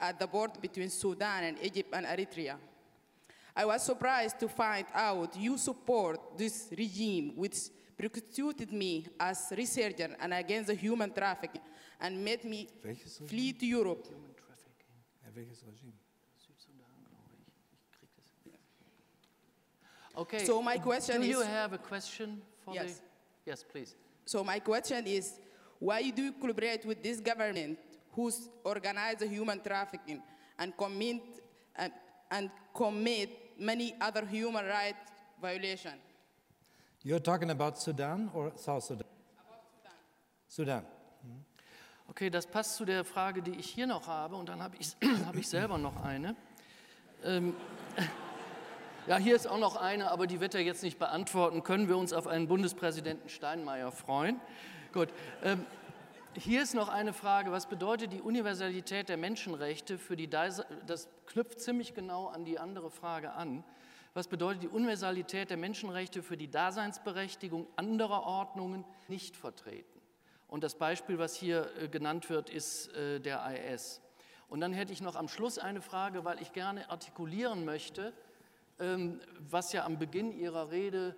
at 0.00 0.18
the 0.18 0.26
border 0.26 0.58
between 0.60 0.90
Sudan 0.90 1.44
and 1.44 1.58
Egypt 1.62 1.90
and 1.92 2.06
Eritrea. 2.06 2.56
I 3.54 3.64
was 3.64 3.82
surprised 3.82 4.40
to 4.40 4.48
find 4.48 4.86
out 4.94 5.36
you 5.36 5.58
support 5.58 6.36
this 6.36 6.68
regime 6.76 7.34
which 7.36 7.70
prosecuted 7.96 8.72
me 8.72 9.06
as 9.20 9.52
researcher 9.56 10.16
and 10.18 10.32
against 10.32 10.68
the 10.68 10.74
human 10.74 11.12
trafficking 11.12 11.60
and 12.02 12.22
made 12.22 12.44
me 12.44 12.68
flee 13.26 13.52
to 13.52 13.66
Europe. 13.66 14.04
Ja, 15.24 15.30
welches 15.34 15.62
Okay. 20.14 20.44
So 20.44 20.60
my 20.60 20.78
question 20.78 21.22
is. 21.22 21.28
Do 21.28 21.38
you 21.38 21.40
have 21.40 21.72
a 21.72 21.78
question 21.78 22.42
for 22.64 22.74
Yes. 22.74 22.98
the? 22.98 23.50
Yes, 23.50 23.64
please. 23.64 23.96
So 24.26 24.44
my 24.44 24.60
question 24.60 25.06
is, 25.06 25.40
why 25.78 26.10
do 26.10 26.22
you 26.22 26.32
collaborate 26.32 26.84
with 26.84 27.02
this 27.02 27.18
government 27.20 27.78
who's 28.12 28.48
organized 28.62 29.22
human 29.22 29.60
trafficking 29.60 30.22
and 30.58 30.76
commit 30.76 31.22
and, 31.76 31.92
and 32.30 32.50
commit 32.74 33.30
many 33.58 33.94
other 34.00 34.26
human 34.26 34.66
rights 34.66 35.10
violations? 35.40 36.02
You're 37.02 37.18
talking 37.20 37.50
about 37.50 37.78
Sudan 37.78 38.30
or 38.34 38.52
South 38.56 38.84
Sudan? 38.84 39.08
Sudan. 40.46 40.84
Okay, 42.12 42.28
das 42.28 42.46
passt 42.46 42.76
zu 42.76 42.84
der 42.84 43.06
Frage, 43.06 43.40
die 43.40 43.58
ich 43.58 43.70
hier 43.70 43.86
noch 43.86 44.06
habe, 44.06 44.36
und 44.36 44.50
dann 44.50 44.62
habe 44.62 44.76
ich, 44.78 44.94
habe 45.26 45.38
ich 45.38 45.48
selber 45.48 45.78
noch 45.78 46.04
eine. 46.04 46.36
Ähm, 47.24 47.56
ja, 49.06 49.16
hier 49.16 49.34
ist 49.34 49.46
auch 49.46 49.58
noch 49.58 49.76
eine, 49.76 50.10
aber 50.10 50.26
die 50.26 50.38
wird 50.38 50.54
er 50.54 50.60
jetzt 50.60 50.82
nicht 50.82 50.98
beantworten. 50.98 51.62
Können 51.62 51.88
wir 51.88 51.96
uns 51.96 52.12
auf 52.12 52.26
einen 52.26 52.48
Bundespräsidenten 52.48 53.30
Steinmeier 53.30 53.90
freuen? 53.92 54.38
Gut. 54.92 55.08
Ähm, 55.42 55.64
hier 56.34 56.62
ist 56.62 56.74
noch 56.74 56.90
eine 56.90 57.14
Frage, 57.14 57.50
was 57.50 57.64
bedeutet 57.64 58.12
die 58.12 58.20
Universalität 58.20 59.08
der 59.08 59.16
Menschenrechte 59.16 59.96
für 59.96 60.14
die, 60.14 60.28
Deis- 60.28 60.66
das 60.86 61.08
knüpft 61.24 61.62
ziemlich 61.62 61.94
genau 61.94 62.26
an 62.26 62.44
die 62.44 62.58
andere 62.58 62.90
Frage 62.90 63.32
an. 63.32 63.64
Was 64.12 64.28
bedeutet 64.28 64.64
die 64.64 64.68
Universalität 64.68 65.48
der 65.48 65.56
Menschenrechte 65.56 66.22
für 66.22 66.36
die 66.36 66.50
Daseinsberechtigung 66.50 67.68
anderer 67.76 68.24
Ordnungen 68.24 68.84
nicht 69.08 69.34
vertreten? 69.34 69.91
Und 70.52 70.62
das 70.62 70.74
Beispiel, 70.74 71.18
was 71.18 71.34
hier 71.34 71.70
äh, 71.78 71.88
genannt 71.88 72.28
wird, 72.28 72.50
ist 72.50 72.94
äh, 72.94 73.20
der 73.20 73.42
IS. 73.72 74.02
Und 74.50 74.60
dann 74.60 74.74
hätte 74.74 74.92
ich 74.92 75.00
noch 75.00 75.16
am 75.16 75.26
Schluss 75.28 75.58
eine 75.58 75.80
Frage, 75.80 76.26
weil 76.26 76.42
ich 76.42 76.52
gerne 76.52 76.90
artikulieren 76.90 77.64
möchte, 77.64 78.12
ähm, 78.78 79.18
was 79.48 79.72
ja 79.72 79.86
am 79.86 79.98
Beginn 79.98 80.30
Ihrer 80.30 80.70
Rede, 80.70 81.16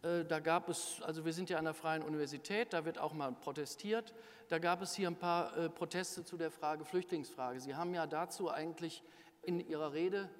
äh, 0.00 0.24
da 0.24 0.40
gab 0.40 0.70
es, 0.70 1.02
also 1.02 1.26
wir 1.26 1.34
sind 1.34 1.50
ja 1.50 1.58
an 1.58 1.66
der 1.66 1.74
Freien 1.74 2.02
Universität, 2.02 2.72
da 2.72 2.86
wird 2.86 2.96
auch 2.96 3.12
mal 3.12 3.32
protestiert, 3.32 4.14
da 4.48 4.58
gab 4.58 4.80
es 4.80 4.94
hier 4.94 5.08
ein 5.08 5.18
paar 5.18 5.68
Proteste 5.68 6.24
zu 6.24 6.38
der 6.38 6.50
Frage 6.50 6.86
Flüchtlingsfrage. 6.86 7.60
Sie 7.60 7.74
haben 7.74 7.92
ja 7.92 8.06
dazu 8.06 8.50
eigentlich 8.50 9.02
in 9.42 9.60
Ihrer 9.60 9.92
Rede 9.92 10.30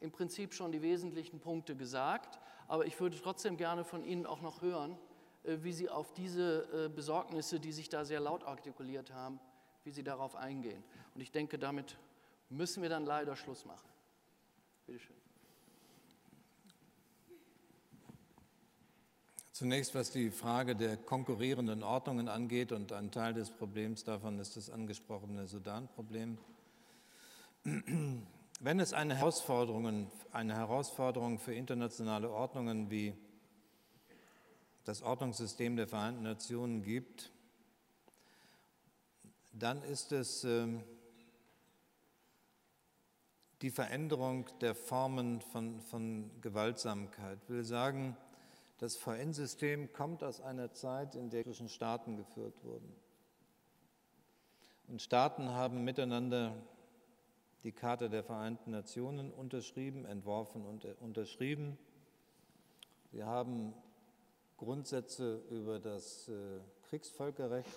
im 0.00 0.10
Prinzip 0.10 0.52
schon 0.52 0.72
die 0.72 0.82
wesentlichen 0.82 1.38
Punkte 1.38 1.76
gesagt, 1.76 2.40
aber 2.66 2.86
ich 2.86 2.98
würde 2.98 3.16
trotzdem 3.22 3.56
gerne 3.56 3.84
von 3.84 4.02
Ihnen 4.02 4.26
auch 4.26 4.40
noch 4.40 4.62
hören, 4.62 4.98
wie 5.62 5.72
Sie 5.72 5.88
auf 5.88 6.12
diese 6.14 6.86
äh, 6.86 6.88
Besorgnisse, 6.88 7.60
die 7.60 7.72
sich 7.72 7.88
da 7.88 8.04
sehr 8.04 8.20
laut 8.20 8.44
artikuliert 8.44 9.12
haben, 9.12 9.40
wie 9.84 9.90
Sie 9.90 10.02
darauf 10.02 10.36
eingehen. 10.36 10.82
Und 11.14 11.20
ich 11.20 11.32
denke, 11.32 11.58
damit 11.58 11.96
müssen 12.50 12.82
wir 12.82 12.88
dann 12.88 13.04
leider 13.04 13.36
Schluss 13.36 13.64
machen. 13.64 13.88
Bitte 14.86 15.00
schön. 15.00 15.16
Zunächst, 19.52 19.92
was 19.96 20.12
die 20.12 20.30
Frage 20.30 20.76
der 20.76 20.96
konkurrierenden 20.96 21.82
Ordnungen 21.82 22.28
angeht, 22.28 22.70
und 22.70 22.92
ein 22.92 23.10
Teil 23.10 23.34
des 23.34 23.50
Problems 23.50 24.04
davon 24.04 24.38
ist 24.38 24.56
das 24.56 24.70
angesprochene 24.70 25.48
Sudan-Problem. 25.48 26.38
Wenn 27.64 28.80
es 28.80 28.92
eine 28.92 29.16
Herausforderung, 29.16 30.10
eine 30.30 30.54
Herausforderung 30.54 31.40
für 31.40 31.54
internationale 31.54 32.30
Ordnungen 32.30 32.88
wie 32.90 33.14
das 34.88 35.02
Ordnungssystem 35.02 35.76
der 35.76 35.86
Vereinten 35.86 36.22
Nationen 36.22 36.82
gibt, 36.82 37.30
dann 39.52 39.82
ist 39.82 40.12
es 40.12 40.44
ähm, 40.44 40.82
die 43.60 43.70
Veränderung 43.70 44.46
der 44.62 44.74
Formen 44.74 45.42
von, 45.42 45.82
von 45.82 46.30
Gewaltsamkeit. 46.40 47.38
Ich 47.42 47.50
will 47.50 47.64
sagen, 47.64 48.16
das 48.78 48.96
VN-System 48.96 49.92
kommt 49.92 50.24
aus 50.24 50.40
einer 50.40 50.72
Zeit, 50.72 51.16
in 51.16 51.28
der 51.28 51.44
zwischen 51.44 51.68
Staaten 51.68 52.16
geführt 52.16 52.54
wurden. 52.64 52.90
Und 54.86 55.02
Staaten 55.02 55.50
haben 55.50 55.84
miteinander 55.84 56.54
die 57.62 57.72
Charta 57.72 58.08
der 58.08 58.24
Vereinten 58.24 58.70
Nationen 58.70 59.32
unterschrieben, 59.32 60.06
entworfen 60.06 60.64
und 60.64 60.86
äh, 60.86 60.94
unterschrieben. 60.98 61.76
Sie 63.12 63.22
haben 63.22 63.74
Grundsätze 64.58 65.42
über 65.50 65.78
das 65.78 66.28
äh, 66.28 66.60
Kriegsvölkerrecht 66.90 67.70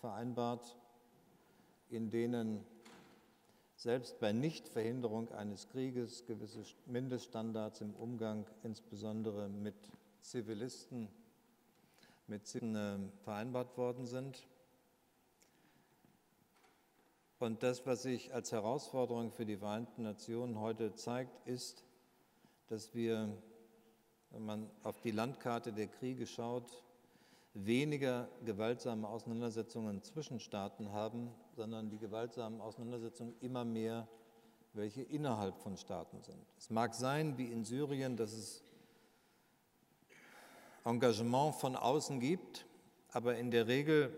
vereinbart, 0.00 0.76
in 1.88 2.10
denen 2.10 2.64
selbst 3.76 4.18
bei 4.18 4.32
Nichtverhinderung 4.32 5.30
eines 5.32 5.68
Krieges 5.68 6.26
gewisse 6.26 6.64
Mindeststandards 6.86 7.80
im 7.80 7.94
Umgang, 7.94 8.46
insbesondere 8.62 9.48
mit 9.48 9.74
Zivilisten, 10.20 11.08
mit 12.26 12.46
Zivilisten 12.46 12.76
äh, 12.76 13.22
vereinbart 13.24 13.76
worden 13.76 14.06
sind. 14.06 14.46
Und 17.42 17.64
das, 17.64 17.84
was 17.86 18.02
sich 18.02 18.32
als 18.32 18.52
Herausforderung 18.52 19.32
für 19.32 19.44
die 19.44 19.56
Vereinten 19.56 20.04
Nationen 20.04 20.60
heute 20.60 20.94
zeigt, 20.94 21.44
ist, 21.44 21.84
dass 22.68 22.94
wir, 22.94 23.36
wenn 24.32 24.44
man 24.44 24.70
auf 24.82 25.00
die 25.00 25.10
Landkarte 25.10 25.72
der 25.72 25.88
Kriege 25.88 26.26
schaut, 26.26 26.82
weniger 27.54 28.28
gewaltsame 28.44 29.08
Auseinandersetzungen 29.08 30.02
zwischen 30.02 30.40
Staaten 30.40 30.92
haben, 30.92 31.30
sondern 31.54 31.90
die 31.90 31.98
gewaltsamen 31.98 32.60
Auseinandersetzungen 32.60 33.34
immer 33.40 33.64
mehr 33.64 34.08
welche 34.74 35.02
innerhalb 35.02 35.58
von 35.58 35.76
Staaten 35.76 36.22
sind. 36.22 36.42
Es 36.56 36.70
mag 36.70 36.94
sein, 36.94 37.36
wie 37.36 37.46
in 37.46 37.64
Syrien, 37.64 38.16
dass 38.16 38.32
es 38.32 38.62
Engagement 40.84 41.54
von 41.56 41.76
außen 41.76 42.20
gibt, 42.20 42.66
aber 43.12 43.36
in 43.36 43.50
der 43.50 43.66
Regel, 43.66 44.16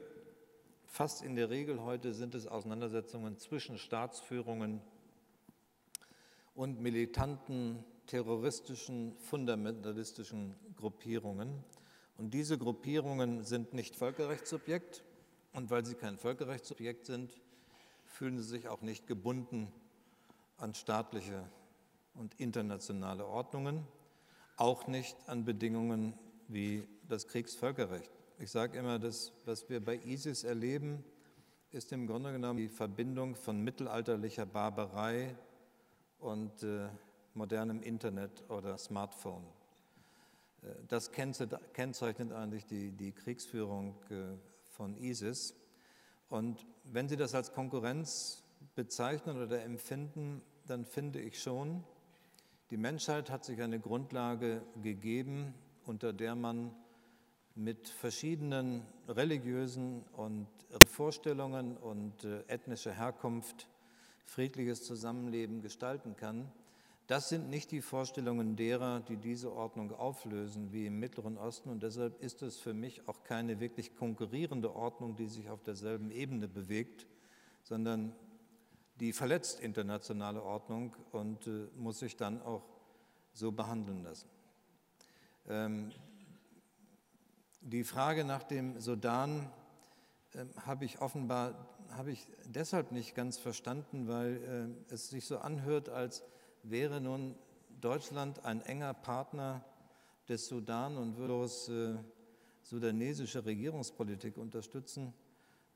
fast 0.87 1.23
in 1.23 1.35
der 1.35 1.51
Regel 1.51 1.83
heute 1.83 2.15
sind 2.15 2.35
es 2.35 2.47
Auseinandersetzungen 2.47 3.39
zwischen 3.39 3.79
Staatsführungen 3.79 4.81
und 6.55 6.81
militanten, 6.81 7.85
terroristischen, 8.07 9.17
fundamentalistischen 9.19 10.55
Gruppierungen. 10.77 11.65
Und 12.17 12.33
diese 12.33 12.59
Gruppierungen 12.59 13.45
sind 13.45 13.75
nicht 13.75 13.97
Völkerrechtssubjekt. 13.97 15.05
Und 15.53 15.71
weil 15.71 15.85
sie 15.85 15.95
kein 15.95 16.19
Völkerrechtssubjekt 16.19 17.07
sind, 17.07 17.41
fühlen 18.07 18.39
sie 18.39 18.45
sich 18.45 18.69
auch 18.69 18.83
nicht 18.83 19.07
gebunden 19.07 19.73
an 20.57 20.75
staatliche 20.75 21.45
und 22.15 22.35
internationale 22.41 23.27
Ordnungen, 23.27 23.87
auch 24.57 24.87
nicht 24.87 25.17
an 25.27 25.45
Bedingungen 25.45 26.15
wie 26.49 26.87
das 27.09 27.27
Kriegsvölkerrecht. 27.27 28.11
Ich 28.39 28.51
sage 28.51 28.79
immer, 28.79 28.99
das, 28.99 29.33
was 29.45 29.69
wir 29.69 29.85
bei 29.85 29.97
ISIS 29.97 30.45
erleben, 30.45 31.05
ist 31.71 31.93
im 31.93 32.07
Grunde 32.07 32.33
genommen 32.33 32.59
die 32.59 32.69
Verbindung 32.69 33.35
von 33.35 33.63
mittelalterlicher 33.63 34.47
Barbarei 34.47 35.37
und 36.19 36.63
äh, 36.63 36.89
modernem 37.35 37.83
Internet 37.83 38.49
oder 38.49 38.79
Smartphone. 38.79 39.45
Äh, 40.63 40.69
das 40.89 41.11
kennzeichnet 41.13 42.33
eigentlich 42.33 42.67
die, 42.67 42.93
die 42.93 43.13
Kriegsführung 43.13 43.97
äh, 44.11 44.37
von 44.71 44.97
ISIS. 44.97 45.55
Und 46.29 46.67
wenn 46.85 47.09
Sie 47.09 47.17
das 47.17 47.35
als 47.35 47.53
Konkurrenz 47.53 48.43
bezeichnen 48.75 49.41
oder 49.41 49.63
empfinden, 49.63 50.43
dann 50.67 50.85
finde 50.85 51.21
ich 51.21 51.41
schon, 51.41 51.85
die 52.71 52.77
Menschheit 52.77 53.31
hat 53.31 53.45
sich 53.45 53.61
eine 53.61 53.79
Grundlage 53.79 54.63
gegeben, 54.83 55.55
unter 55.85 56.13
der 56.13 56.35
man 56.35 56.75
mit 57.55 57.89
verschiedenen 57.89 58.83
religiösen 59.07 60.03
und 60.13 60.49
Vorstellungen 60.83 61.77
und 61.77 62.25
äh, 62.25 62.43
ethnischer 62.49 62.93
Herkunft 62.93 63.69
friedliches 64.25 64.83
Zusammenleben 64.85 65.61
gestalten 65.61 66.17
kann. 66.17 66.51
Das 67.07 67.29
sind 67.29 67.51
nicht 67.51 67.71
die 67.71 67.83
Vorstellungen 67.83 68.57
derer, 68.57 69.01
die 69.01 69.19
diese 69.19 69.53
Ordnung 69.53 69.93
auflösen, 69.93 70.73
wie 70.73 70.87
im 70.87 70.99
Mittleren 70.99 71.37
Osten. 71.37 71.69
Und 71.69 71.83
deshalb 71.83 72.23
ist 72.23 72.41
es 72.41 72.57
für 72.57 72.73
mich 72.73 73.07
auch 73.07 73.23
keine 73.25 73.61
wirklich 73.61 73.95
konkurrierende 73.95 74.75
Ordnung, 74.75 75.15
die 75.15 75.27
sich 75.27 75.51
auf 75.51 75.63
derselben 75.63 76.11
Ebene 76.11 76.49
bewegt, 76.49 77.07
sondern 77.63 78.15
die 79.01 79.13
verletzt 79.13 79.61
internationale 79.61 80.43
Ordnung 80.43 80.97
und 81.13 81.47
äh, 81.47 81.69
muss 81.77 81.99
sich 81.99 82.17
dann 82.17 82.41
auch 82.41 82.65
so 83.33 83.53
behandeln 83.53 84.03
lassen. 84.03 84.29
Ähm, 85.49 85.91
die 87.61 87.85
Frage 87.85 88.25
nach 88.25 88.45
dem 88.45 88.81
Sudan 88.81 89.51
äh, 90.33 90.45
habe 90.65 90.85
ich 90.85 91.01
offenbar 91.01 91.75
habe 91.91 92.11
ich 92.11 92.27
deshalb 92.47 92.93
nicht 92.93 93.15
ganz 93.15 93.39
verstanden, 93.39 94.09
weil 94.09 94.77
äh, 94.91 94.93
es 94.93 95.11
sich 95.11 95.27
so 95.27 95.39
anhört, 95.39 95.89
als 95.89 96.23
wäre 96.65 97.01
nun 97.01 97.35
Deutschland 97.81 98.45
ein 98.45 98.61
enger 98.63 98.95
Partner 98.95 99.65
des 100.29 100.47
Sudan 100.47 100.97
und 100.97 101.17
würde 101.17 101.35
äh, 101.69 101.99
sudanesische 102.63 103.45
Regierungspolitik 103.45 104.39
unterstützen. 104.39 105.13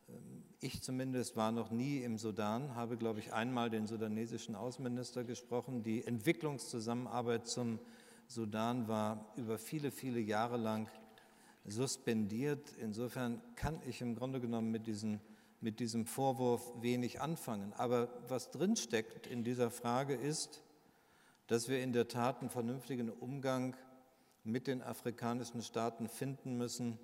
Ähm, 0.08 0.44
ich 0.60 0.82
zumindest 0.82 1.36
war 1.36 1.52
noch 1.52 1.70
nie 1.70 2.02
im 2.02 2.18
Sudan, 2.18 2.74
habe, 2.74 2.96
glaube 2.96 3.20
ich, 3.20 3.32
einmal 3.32 3.70
den 3.70 3.86
sudanesischen 3.86 4.54
Außenminister 4.56 5.22
gesprochen. 5.24 5.82
Die 5.82 6.04
Entwicklungszusammenarbeit 6.04 7.46
zum 7.46 7.78
Sudan 8.26 8.88
war 8.88 9.32
über 9.36 9.58
viele, 9.58 9.90
viele 9.90 10.20
Jahre 10.20 10.56
lang 10.56 10.88
suspendiert. 11.64 12.72
Insofern 12.80 13.40
kann 13.54 13.80
ich 13.86 14.00
im 14.00 14.14
Grunde 14.14 14.40
genommen 14.40 14.70
mit, 14.70 14.86
diesen, 14.86 15.20
mit 15.60 15.80
diesem 15.80 16.06
Vorwurf 16.06 16.72
wenig 16.80 17.20
anfangen. 17.20 17.72
Aber 17.74 18.08
was 18.28 18.50
drinsteckt 18.50 19.26
in 19.26 19.44
dieser 19.44 19.70
Frage 19.70 20.14
ist, 20.14 20.62
dass 21.48 21.68
wir 21.68 21.82
in 21.82 21.92
der 21.92 22.08
Tat 22.08 22.40
einen 22.40 22.50
vernünftigen 22.50 23.10
Umgang 23.10 23.76
mit 24.44 24.66
den 24.66 24.82
afrikanischen 24.82 25.62
Staaten 25.62 26.08
finden 26.08 26.56
müssen, 26.56 26.98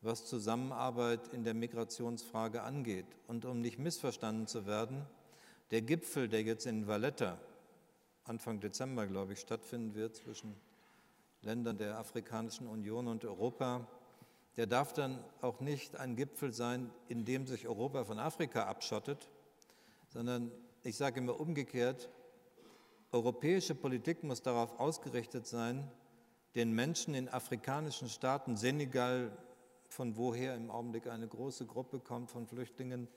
was 0.00 0.24
Zusammenarbeit 0.24 1.28
in 1.32 1.44
der 1.44 1.54
Migrationsfrage 1.54 2.62
angeht. 2.62 3.06
Und 3.26 3.44
um 3.44 3.60
nicht 3.60 3.78
missverstanden 3.78 4.46
zu 4.46 4.66
werden, 4.66 5.04
der 5.70 5.82
Gipfel, 5.82 6.28
der 6.28 6.42
jetzt 6.42 6.66
in 6.66 6.86
Valletta 6.86 7.38
Anfang 8.24 8.60
Dezember, 8.60 9.06
glaube 9.06 9.32
ich, 9.32 9.40
stattfinden 9.40 9.94
wird 9.94 10.16
zwischen 10.16 10.54
Ländern 11.42 11.76
der 11.76 11.98
Afrikanischen 11.98 12.68
Union 12.68 13.08
und 13.08 13.24
Europa, 13.24 13.86
der 14.56 14.66
darf 14.66 14.92
dann 14.92 15.18
auch 15.40 15.60
nicht 15.60 15.96
ein 15.96 16.14
Gipfel 16.14 16.52
sein, 16.52 16.90
in 17.08 17.24
dem 17.24 17.46
sich 17.46 17.66
Europa 17.66 18.04
von 18.04 18.20
Afrika 18.20 18.66
abschottet, 18.66 19.28
sondern 20.08 20.52
ich 20.84 20.96
sage 20.96 21.18
immer 21.18 21.40
umgekehrt, 21.40 22.10
europäische 23.12 23.74
Politik 23.74 24.24
muss 24.24 24.42
darauf 24.42 24.80
ausgerichtet 24.80 25.46
sein, 25.46 25.88
den 26.54 26.72
Menschen 26.72 27.14
in 27.14 27.28
afrikanischen 27.28 28.08
Staaten, 28.08 28.56
Senegal, 28.56 29.30
von 29.88 30.16
woher 30.16 30.54
im 30.54 30.70
Augenblick 30.70 31.06
eine 31.06 31.28
große 31.28 31.66
Gruppe 31.66 32.00
kommt 32.00 32.30
von 32.30 32.46
Flüchtlingen, 32.46 33.08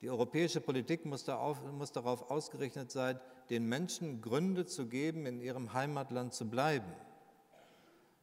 die 0.00 0.08
europäische 0.08 0.60
Politik 0.60 1.04
muss, 1.04 1.24
darauf, 1.24 2.30
ausgerichtet 2.30 2.90
sein, 2.90 3.20
den 3.50 3.68
Menschen 3.68 4.20
Gründe 4.20 4.64
zu 4.64 4.86
geben, 4.86 5.26
in 5.26 5.40
ihrem 5.40 5.72
Heimatland 5.72 6.32
zu 6.32 6.48
bleiben. 6.48 6.92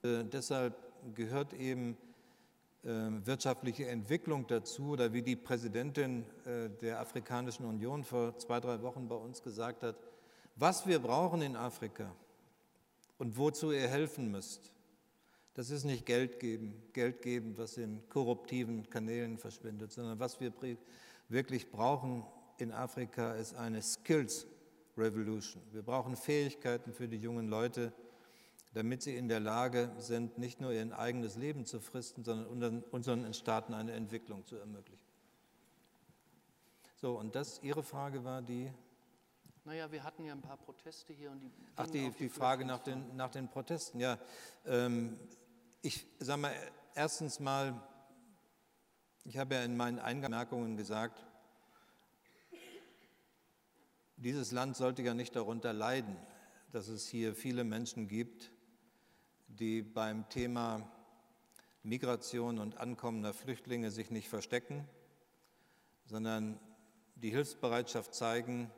Äh, 0.04 0.24
deshalb 0.24 0.76
gehört 1.14 1.54
eben 1.54 1.98
äh, 2.84 2.88
wirtschaftliche 3.26 3.88
Entwicklung 3.88 4.48
dazu, 4.48 4.92
oder 4.92 5.12
wie 5.12 5.22
die 5.22 5.36
Präsidentin 5.36 6.26
äh, 6.46 6.70
der 6.70 7.02
Afrikanischen 7.02 7.66
Union 7.66 8.04
vor 8.04 8.38
zwei, 8.38 8.60
drei 8.60 8.82
Wochen 8.82 9.08
bei 9.08 9.16
uns 9.16 9.44
gesagt 9.44 9.84
hat, 9.84 9.98
was 10.56 10.88
wir 10.88 11.00
brauchen 11.00 11.42
in 11.42 11.56
Afrika, 11.56 12.12
und 13.18 13.38
wozu 13.38 13.72
ihr 13.72 13.88
helfen 13.88 14.32
müsst. 14.32 14.72
Das 15.54 15.70
ist 15.70 15.86
nicht 15.86 16.06
Geld 16.06 16.40
geben, 16.40 16.74
Geld 16.92 17.22
geben, 17.22 17.58
was 17.58 17.78
in 17.78 18.08
korruptiven 18.10 18.90
Kanälen 18.90 19.38
verschwindet, 19.38 19.92
sondern 19.92 20.20
was 20.20 20.40
wir 20.40 20.52
wirklich 21.30 21.72
brauchen 21.72 22.26
in 22.58 22.72
Afrika 22.72 23.34
ist 23.34 23.56
eine 23.56 23.82
Skills 23.82 24.48
Revolution. 24.98 25.62
Wir 25.72 25.82
brauchen 25.82 26.16
Fähigkeiten 26.16 26.94
für 26.94 27.08
die 27.08 27.18
jungen 27.18 27.50
Leute, 27.50 27.92
damit 28.74 29.02
sie 29.02 29.16
in 29.16 29.28
der 29.28 29.40
Lage 29.40 29.92
sind, 29.98 30.38
nicht 30.38 30.62
nur 30.62 30.72
ihr 30.72 30.98
eigenes 30.98 31.36
Leben 31.36 31.66
zu 31.66 31.80
fristen, 31.80 32.24
sondern 32.24 32.82
unseren 32.92 33.34
Staaten 33.34 33.74
eine 33.74 33.94
Entwicklung 33.94 34.46
zu 34.46 34.58
ermöglichen. 34.58 35.04
So, 36.96 37.18
und 37.20 37.36
das, 37.36 37.62
Ihre 37.62 37.84
Frage 37.84 38.24
war 38.24 38.42
die? 38.42 38.72
Naja, 39.66 39.92
wir 39.92 40.04
hatten 40.04 40.24
ja 40.24 40.32
ein 40.32 40.44
paar 40.44 40.58
Proteste 40.58 41.12
hier 41.12 41.32
und 41.32 41.40
die. 41.42 41.52
Ach, 41.76 41.88
die, 41.88 42.12
die, 42.12 42.18
die 42.18 42.30
Frage 42.30 42.66
nach 42.66 42.80
den, 42.80 43.16
nach 43.16 43.32
den 43.32 43.50
Protesten. 43.50 44.00
Ja, 44.00 44.20
ähm, 44.64 45.20
ich 45.82 46.06
sage 46.20 46.40
mal, 46.40 46.54
erstens 46.94 47.40
mal, 47.40 47.74
ich 49.24 49.40
habe 49.40 49.56
ja 49.56 49.64
in 49.64 49.76
meinen 49.76 49.98
Eingangsmerkungen 49.98 50.78
gesagt, 50.78 51.26
dieses 54.18 54.52
Land 54.52 54.78
sollte 54.78 55.02
ja 55.02 55.16
nicht 55.16 55.36
darunter 55.36 55.74
leiden, 55.74 56.16
dass 56.72 56.88
es 56.88 57.08
hier 57.08 57.34
viele 57.34 57.64
Menschen 57.64 58.08
gibt, 58.08 58.52
die 59.48 59.82
beim 59.82 60.30
Thema 60.30 60.88
Migration 61.82 62.60
und 62.60 62.78
ankommender 62.78 63.34
Flüchtlinge 63.34 63.90
sich 63.90 64.12
nicht 64.12 64.30
verstecken, 64.30 64.88
sondern 66.06 66.60
die 67.16 67.32
Hilfsbereitschaft 67.32 68.14
zeigen, 68.14 68.70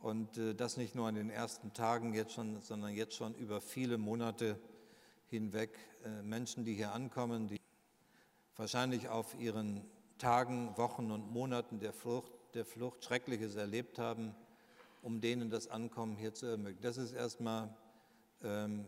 und 0.00 0.38
äh, 0.38 0.54
das 0.54 0.76
nicht 0.76 0.94
nur 0.94 1.08
in 1.08 1.14
den 1.14 1.30
ersten 1.30 1.72
Tagen 1.72 2.14
jetzt 2.14 2.32
schon, 2.32 2.60
sondern 2.60 2.92
jetzt 2.92 3.14
schon 3.14 3.34
über 3.34 3.60
viele 3.60 3.98
Monate 3.98 4.58
hinweg. 5.26 5.76
Äh, 6.04 6.22
Menschen, 6.22 6.64
die 6.64 6.74
hier 6.74 6.92
ankommen, 6.92 7.48
die 7.48 7.60
wahrscheinlich 8.56 9.08
auf 9.08 9.38
ihren 9.38 9.84
Tagen, 10.18 10.76
Wochen 10.76 11.10
und 11.10 11.30
Monaten 11.30 11.80
der 11.80 11.92
Flucht, 11.92 12.32
der 12.54 12.64
Flucht 12.64 13.04
Schreckliches 13.04 13.56
erlebt 13.56 13.98
haben, 13.98 14.34
um 15.02 15.20
denen 15.20 15.50
das 15.50 15.68
Ankommen 15.68 16.16
hier 16.16 16.34
zu 16.34 16.46
ermöglichen. 16.46 16.82
Das 16.82 16.96
ist 16.96 17.12
erstmal 17.12 17.74
ähm, 18.42 18.84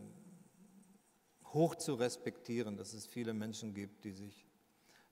hoch 1.52 1.74
zu 1.74 1.94
respektieren, 1.94 2.76
dass 2.76 2.94
es 2.94 3.06
viele 3.06 3.32
Menschen 3.32 3.74
gibt, 3.74 4.04
die 4.04 4.12
sich 4.12 4.46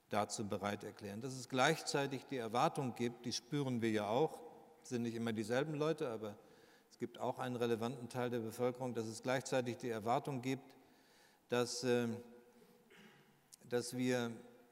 dazu 0.09 0.47
bereit 0.47 0.83
erklären. 0.83 1.21
Dass 1.21 1.33
es 1.33 1.47
gleichzeitig 1.47 2.25
die 2.25 2.37
Erwartung 2.37 2.95
gibt, 2.95 3.25
die 3.25 3.33
spüren 3.33 3.81
wir 3.81 3.91
ja 3.91 4.07
auch, 4.07 4.39
sind 4.83 5.03
nicht 5.03 5.15
immer 5.15 5.33
dieselben 5.33 5.75
Leute, 5.75 6.09
aber 6.09 6.35
es 6.91 6.97
gibt 6.97 7.17
auch 7.19 7.39
einen 7.39 7.55
relevanten 7.55 8.09
Teil 8.09 8.29
der 8.29 8.39
Bevölkerung, 8.39 8.93
dass 8.93 9.07
es 9.07 9.21
gleichzeitig 9.21 9.77
die 9.77 9.89
Erwartung 9.89 10.41
gibt, 10.41 10.73
dass, 11.49 11.83
ähm, 11.83 12.17
dass 13.69 13.95
wir 13.95 14.31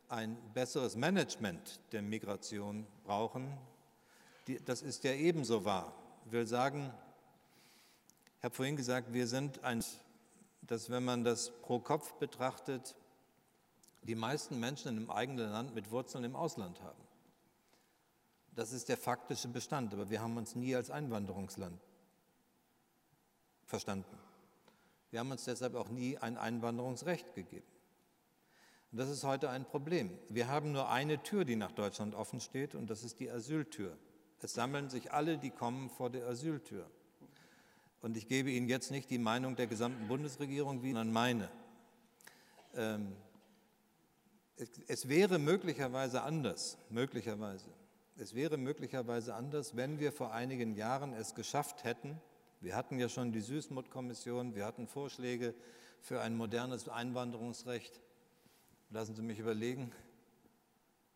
ein 0.10 0.38
besseres 0.54 0.96
Management 0.96 1.80
der 1.92 2.02
Migration 2.02 2.88
brauchen. 3.04 3.58
Das 4.66 4.82
ist 4.82 5.04
ja 5.04 5.12
ebenso 5.12 5.66
wahr. 5.66 5.94
Ich 6.26 6.32
will 6.32 6.48
sagen, 6.48 6.94
ich 8.38 8.44
habe 8.44 8.56
vorhin 8.56 8.76
gesagt, 8.76 9.14
wir 9.14 9.28
sind 9.28 9.64
ein, 9.64 9.84
dass 10.62 10.90
wenn 10.90 11.04
man 11.04 11.24
das 11.24 11.52
pro 11.62 11.80
Kopf 11.80 12.14
betrachtet, 12.14 12.96
die 14.04 14.16
meisten 14.16 14.60
Menschen 14.60 14.90
in 14.90 14.98
einem 14.98 15.12
eigenen 15.12 15.52
Land 15.52 15.76
mit 15.76 15.92
Wurzeln 15.92 16.24
im 16.24 16.36
Ausland 16.36 16.82
haben. 16.82 17.07
Das 18.58 18.72
ist 18.72 18.90
der 18.90 18.98
faktische 18.98 19.48
Bestand, 19.50 19.94
aber 19.94 20.10
wir 20.10 20.20
haben 20.20 20.36
uns 20.36 20.56
nie 20.56 20.76
als 20.76 20.90
Einwanderungsland 20.90 21.80
verstanden. 23.66 24.18
Wir 25.12 25.20
haben 25.20 25.30
uns 25.30 25.44
deshalb 25.44 25.76
auch 25.76 25.90
nie 25.90 26.18
ein 26.18 26.40
Einwanderungsrecht 26.40 27.36
gegeben. 27.36 27.68
Und 28.92 28.98
das 28.98 29.10
ist 29.10 29.24
heute 29.24 29.52
ein 29.52 29.64
Problem. 29.64 30.18
Wir 30.30 30.48
haben 30.48 30.72
nur 30.72 30.90
eine 30.90 31.22
Tür, 31.22 31.46
die 31.46 31.56
nach 31.56 31.72
Deutschland 31.72 32.16
offen 32.16 32.42
steht, 32.42 32.74
und 32.74 32.90
das 32.90 33.04
ist 33.04 33.20
die 33.20 33.30
Asyltür. 33.30 33.96
Es 34.42 34.56
sammeln 34.56 34.90
sich 34.90 35.12
alle, 35.12 35.38
die 35.38 35.52
kommen, 35.52 35.92
vor 35.92 36.10
der 36.10 36.26
Asyltür. 36.26 36.90
Und 38.02 38.18
ich 38.18 38.28
gebe 38.28 38.50
Ihnen 38.50 38.68
jetzt 38.68 38.90
nicht 38.90 39.12
die 39.12 39.20
Meinung 39.20 39.56
der 39.56 39.68
gesamten 39.68 40.08
Bundesregierung, 40.08 40.82
sondern 40.82 41.12
meine. 41.12 41.52
Ähm, 42.74 43.16
es, 44.56 44.72
es 44.88 45.08
wäre 45.08 45.38
möglicherweise 45.38 46.24
anders, 46.24 46.80
möglicherweise, 46.90 47.70
es 48.20 48.34
wäre 48.34 48.58
möglicherweise 48.58 49.36
anders, 49.36 49.76
wenn 49.76 50.00
wir 50.00 50.12
vor 50.12 50.34
einigen 50.34 50.76
Jahren 50.76 51.14
es 51.14 51.36
geschafft 51.36 51.84
hätten, 51.84 52.20
wir 52.60 52.76
hatten 52.76 53.00
ja 53.00 53.08
schon 53.08 53.32
die 53.32 53.42
Süßmuth-Kommission, 53.42 54.56
wir 54.56 54.66
hatten 54.66 54.88
Vorschläge 54.88 55.54
für 56.02 56.22
ein 56.22 56.36
modernes 56.36 56.90
Einwanderungsrecht. 56.90 58.02
Lassen 58.90 59.16
Sie 59.16 59.22
mich 59.22 59.38
überlegen, 59.38 59.92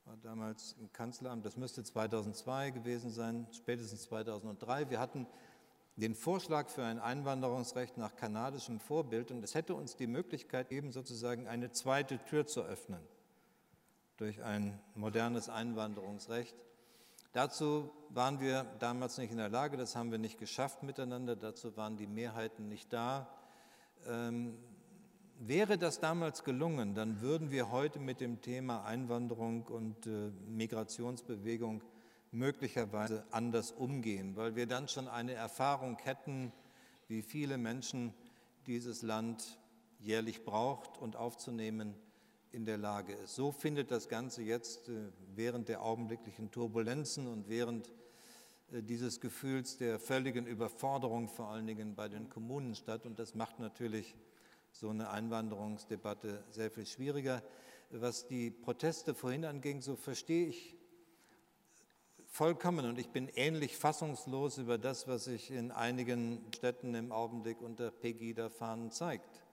war 0.05 0.17
damals 0.17 0.75
im 0.79 0.91
Kanzleramt, 0.91 1.45
das 1.45 1.57
müsste 1.57 1.83
2002 1.83 2.71
gewesen 2.71 3.09
sein, 3.09 3.47
spätestens 3.53 4.03
2003. 4.03 4.89
Wir 4.91 4.99
hatten 4.99 5.25
den 5.95 6.13
Vorschlag 6.13 6.69
für 6.69 6.83
ein 6.83 6.99
Einwanderungsrecht 6.99 7.97
nach 7.97 8.15
kanadischem 8.15 8.79
Vorbild 8.79 9.31
und 9.31 9.43
es 9.43 9.55
hätte 9.55 9.73
uns 9.73 9.95
die 9.95 10.07
Möglichkeit 10.07 10.69
gegeben, 10.69 10.91
sozusagen 10.91 11.47
eine 11.47 11.71
zweite 11.71 12.19
Tür 12.25 12.45
zu 12.45 12.61
öffnen 12.61 13.01
durch 14.17 14.43
ein 14.43 14.79
modernes 14.93 15.49
Einwanderungsrecht. 15.49 16.55
Dazu 17.33 17.89
waren 18.09 18.41
wir 18.41 18.65
damals 18.79 19.17
nicht 19.17 19.31
in 19.31 19.37
der 19.37 19.47
Lage, 19.47 19.77
das 19.77 19.95
haben 19.95 20.11
wir 20.11 20.17
nicht 20.17 20.37
geschafft 20.37 20.83
miteinander, 20.83 21.37
dazu 21.37 21.77
waren 21.77 21.95
die 21.95 22.07
Mehrheiten 22.07 22.67
nicht 22.67 22.91
da. 22.91 23.29
Ähm, 24.05 24.57
wäre 25.39 25.77
das 25.77 26.01
damals 26.01 26.43
gelungen, 26.43 26.93
dann 26.93 27.21
würden 27.21 27.49
wir 27.49 27.71
heute 27.71 27.99
mit 27.99 28.19
dem 28.19 28.41
Thema 28.41 28.83
Einwanderung 28.83 29.63
und 29.67 30.07
äh, 30.07 30.31
Migrationsbewegung 30.45 31.81
möglicherweise 32.31 33.25
anders 33.31 33.71
umgehen, 33.71 34.35
weil 34.35 34.57
wir 34.57 34.67
dann 34.67 34.89
schon 34.89 35.07
eine 35.07 35.33
Erfahrung 35.33 35.97
hätten, 36.03 36.51
wie 37.07 37.21
viele 37.21 37.57
Menschen 37.57 38.13
dieses 38.67 39.03
Land 39.03 39.57
jährlich 39.99 40.43
braucht 40.43 40.97
und 40.97 41.15
aufzunehmen 41.15 41.95
in 42.51 42.65
der 42.65 42.77
Lage 42.77 43.13
ist. 43.13 43.35
So 43.35 43.51
findet 43.51 43.91
das 43.91 44.09
Ganze 44.09 44.41
jetzt 44.41 44.89
äh, 44.89 45.09
während 45.35 45.69
der 45.69 45.81
augenblicklichen 45.81 46.51
Turbulenzen 46.51 47.27
und 47.27 47.47
während 47.47 47.91
äh, 48.71 48.81
dieses 48.83 49.21
Gefühls 49.21 49.77
der 49.77 49.99
völligen 49.99 50.45
Überforderung 50.45 51.29
vor 51.29 51.49
allen 51.49 51.67
Dingen 51.67 51.95
bei 51.95 52.09
den 52.09 52.29
Kommunen 52.29 52.75
statt. 52.75 53.05
Und 53.05 53.19
das 53.19 53.35
macht 53.35 53.59
natürlich 53.59 54.15
so 54.71 54.89
eine 54.89 55.09
Einwanderungsdebatte 55.09 56.43
sehr 56.51 56.71
viel 56.71 56.85
schwieriger. 56.85 57.41
Was 57.89 58.27
die 58.27 58.51
Proteste 58.51 59.13
vorhin 59.13 59.45
anging, 59.45 59.81
so 59.81 59.95
verstehe 59.95 60.47
ich 60.47 60.77
vollkommen 62.27 62.85
und 62.85 62.97
ich 62.97 63.09
bin 63.09 63.27
ähnlich 63.35 63.75
fassungslos 63.75 64.57
über 64.57 64.77
das, 64.77 65.05
was 65.07 65.25
sich 65.25 65.51
in 65.51 65.71
einigen 65.71 66.41
Städten 66.55 66.95
im 66.95 67.11
Augenblick 67.11 67.61
unter 67.61 67.91
Pegida-Fahnen 67.91 68.91
zeigt. 68.91 69.43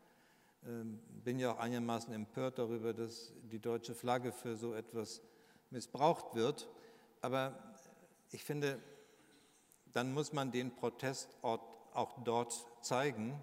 Ähm, 0.67 1.01
bin 1.25 1.39
ja 1.39 1.53
auch 1.53 1.59
einigermaßen 1.59 2.13
empört 2.13 2.59
darüber, 2.59 2.93
dass 2.93 3.33
die 3.51 3.59
deutsche 3.59 3.95
Flagge 3.95 4.33
für 4.33 4.57
so 4.57 4.75
etwas 4.75 5.23
missbraucht 5.71 6.35
wird. 6.35 6.69
Aber 7.21 7.77
ich 8.31 8.45
finde, 8.45 8.79
dann 9.93 10.13
muss 10.13 10.33
man 10.33 10.51
den 10.51 10.75
Protestort 10.75 11.63
auch 11.93 12.23
dort 12.25 12.67
zeigen 12.81 13.39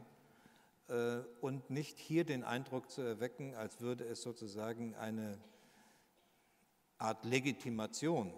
äh, 0.88 1.18
und 1.42 1.70
nicht 1.70 1.98
hier 1.98 2.24
den 2.24 2.44
Eindruck 2.44 2.90
zu 2.90 3.02
erwecken, 3.02 3.56
als 3.56 3.82
würde 3.82 4.06
es 4.06 4.22
sozusagen 4.22 4.96
eine 4.96 5.40
Art 6.98 7.26
Legitimation 7.26 8.34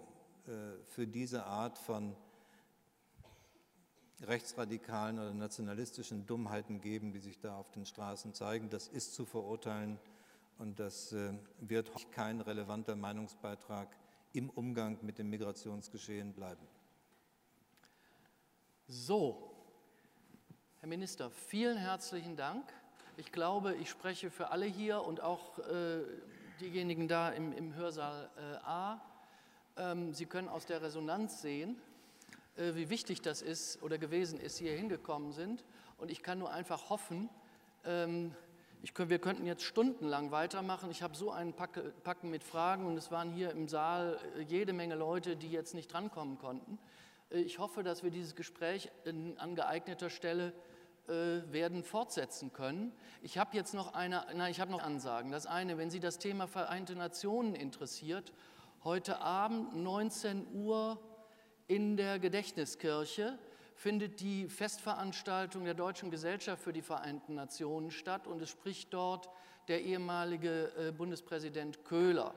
äh, 0.46 0.82
für 0.86 1.06
diese 1.06 1.44
Art 1.44 1.78
von 1.78 2.16
rechtsradikalen 4.22 5.18
oder 5.18 5.32
nationalistischen 5.32 6.26
Dummheiten 6.26 6.80
geben, 6.80 7.12
die 7.12 7.20
sich 7.20 7.38
da 7.38 7.56
auf 7.56 7.70
den 7.70 7.86
Straßen 7.86 8.34
zeigen. 8.34 8.70
Das 8.70 8.88
ist 8.88 9.14
zu 9.14 9.24
verurteilen 9.24 9.98
und 10.58 10.80
das 10.80 11.12
äh, 11.12 11.32
wird 11.60 11.90
kein 12.12 12.40
relevanter 12.40 12.96
Meinungsbeitrag 12.96 13.88
im 14.32 14.50
Umgang 14.50 14.98
mit 15.02 15.18
dem 15.18 15.30
Migrationsgeschehen 15.30 16.32
bleiben. 16.32 16.66
So, 18.88 19.54
Herr 20.80 20.88
Minister, 20.88 21.30
vielen 21.30 21.76
herzlichen 21.76 22.36
Dank. 22.36 22.64
Ich 23.16 23.32
glaube, 23.32 23.74
ich 23.74 23.90
spreche 23.90 24.30
für 24.30 24.50
alle 24.50 24.66
hier 24.66 25.02
und 25.02 25.20
auch 25.20 25.58
äh, 25.58 26.04
diejenigen 26.60 27.08
da 27.08 27.30
im, 27.30 27.52
im 27.52 27.74
Hörsaal 27.74 28.30
äh, 28.36 28.64
A. 28.64 29.00
Ähm, 29.76 30.14
Sie 30.14 30.26
können 30.26 30.48
aus 30.48 30.66
der 30.66 30.82
Resonanz 30.82 31.42
sehen, 31.42 31.76
wie 32.58 32.90
wichtig 32.90 33.22
das 33.22 33.40
ist 33.42 33.82
oder 33.82 33.98
gewesen 33.98 34.40
ist, 34.40 34.58
hier 34.58 34.72
hingekommen 34.72 35.32
sind. 35.32 35.64
Und 35.96 36.10
ich 36.10 36.22
kann 36.22 36.38
nur 36.38 36.52
einfach 36.52 36.90
hoffen, 36.90 37.28
ähm, 37.84 38.34
ich, 38.82 38.92
wir 38.96 39.18
könnten 39.18 39.44
jetzt 39.44 39.64
stundenlang 39.64 40.30
weitermachen. 40.30 40.90
Ich 40.90 41.02
habe 41.02 41.16
so 41.16 41.32
einen 41.32 41.52
Packen 41.52 42.30
mit 42.30 42.44
Fragen 42.44 42.86
und 42.86 42.96
es 42.96 43.10
waren 43.10 43.32
hier 43.32 43.50
im 43.50 43.66
Saal 43.66 44.18
äh, 44.36 44.42
jede 44.42 44.72
Menge 44.72 44.94
Leute, 44.94 45.36
die 45.36 45.50
jetzt 45.50 45.74
nicht 45.74 45.92
drankommen 45.92 46.38
konnten. 46.38 46.78
Äh, 47.30 47.40
ich 47.40 47.58
hoffe, 47.58 47.82
dass 47.82 48.04
wir 48.04 48.10
dieses 48.10 48.36
Gespräch 48.36 48.90
an 49.38 49.54
geeigneter 49.54 50.10
Stelle 50.10 50.52
werden 51.10 51.84
fortsetzen 51.84 52.52
können. 52.52 52.92
Ich 53.22 53.38
habe 53.38 53.56
jetzt 53.56 53.72
noch 53.72 53.94
eine, 53.94 54.26
nein, 54.34 54.50
ich 54.50 54.60
habe 54.60 54.70
noch 54.70 54.82
Ansagen. 54.82 55.30
Das 55.30 55.46
eine, 55.46 55.78
wenn 55.78 55.88
Sie 55.88 56.00
das 56.00 56.18
Thema 56.18 56.46
Vereinte 56.46 56.94
Nationen 56.96 57.54
interessiert, 57.54 58.34
heute 58.84 59.22
Abend 59.22 59.74
19 59.74 60.48
Uhr 60.52 61.00
in 61.68 61.96
der 61.96 62.18
Gedächtniskirche 62.18 63.38
findet 63.76 64.20
die 64.20 64.48
Festveranstaltung 64.48 65.64
der 65.64 65.74
Deutschen 65.74 66.10
Gesellschaft 66.10 66.62
für 66.62 66.72
die 66.72 66.82
Vereinten 66.82 67.34
Nationen 67.34 67.90
statt 67.90 68.26
und 68.26 68.42
es 68.42 68.50
spricht 68.50 68.92
dort 68.92 69.28
der 69.68 69.82
ehemalige 69.82 70.72
äh, 70.78 70.90
Bundespräsident 70.90 71.84
Köhler. 71.84 72.34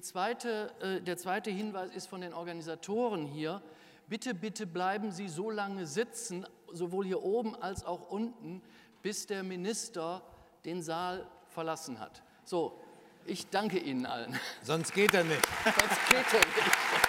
Zweite, 0.00 0.72
äh, 0.80 1.00
der 1.02 1.16
zweite 1.16 1.50
Hinweis 1.50 1.90
ist 1.90 2.06
von 2.06 2.20
den 2.20 2.32
Organisatoren 2.32 3.26
hier. 3.26 3.60
Bitte, 4.08 4.34
bitte 4.34 4.66
bleiben 4.66 5.10
Sie 5.10 5.28
so 5.28 5.50
lange 5.50 5.86
sitzen, 5.86 6.46
sowohl 6.72 7.04
hier 7.04 7.22
oben 7.22 7.56
als 7.56 7.84
auch 7.84 8.08
unten, 8.08 8.62
bis 9.02 9.26
der 9.26 9.42
Minister 9.42 10.22
den 10.64 10.80
Saal 10.80 11.26
verlassen 11.48 11.98
hat. 11.98 12.22
So, 12.44 12.80
ich 13.26 13.48
danke 13.50 13.78
Ihnen 13.78 14.06
allen. 14.06 14.38
Sonst 14.62 14.94
geht 14.94 15.12
er 15.12 15.24
nicht. 15.24 15.46
Sonst 15.64 16.08
geht 16.08 16.32
er 16.32 16.38
nicht. 16.38 16.99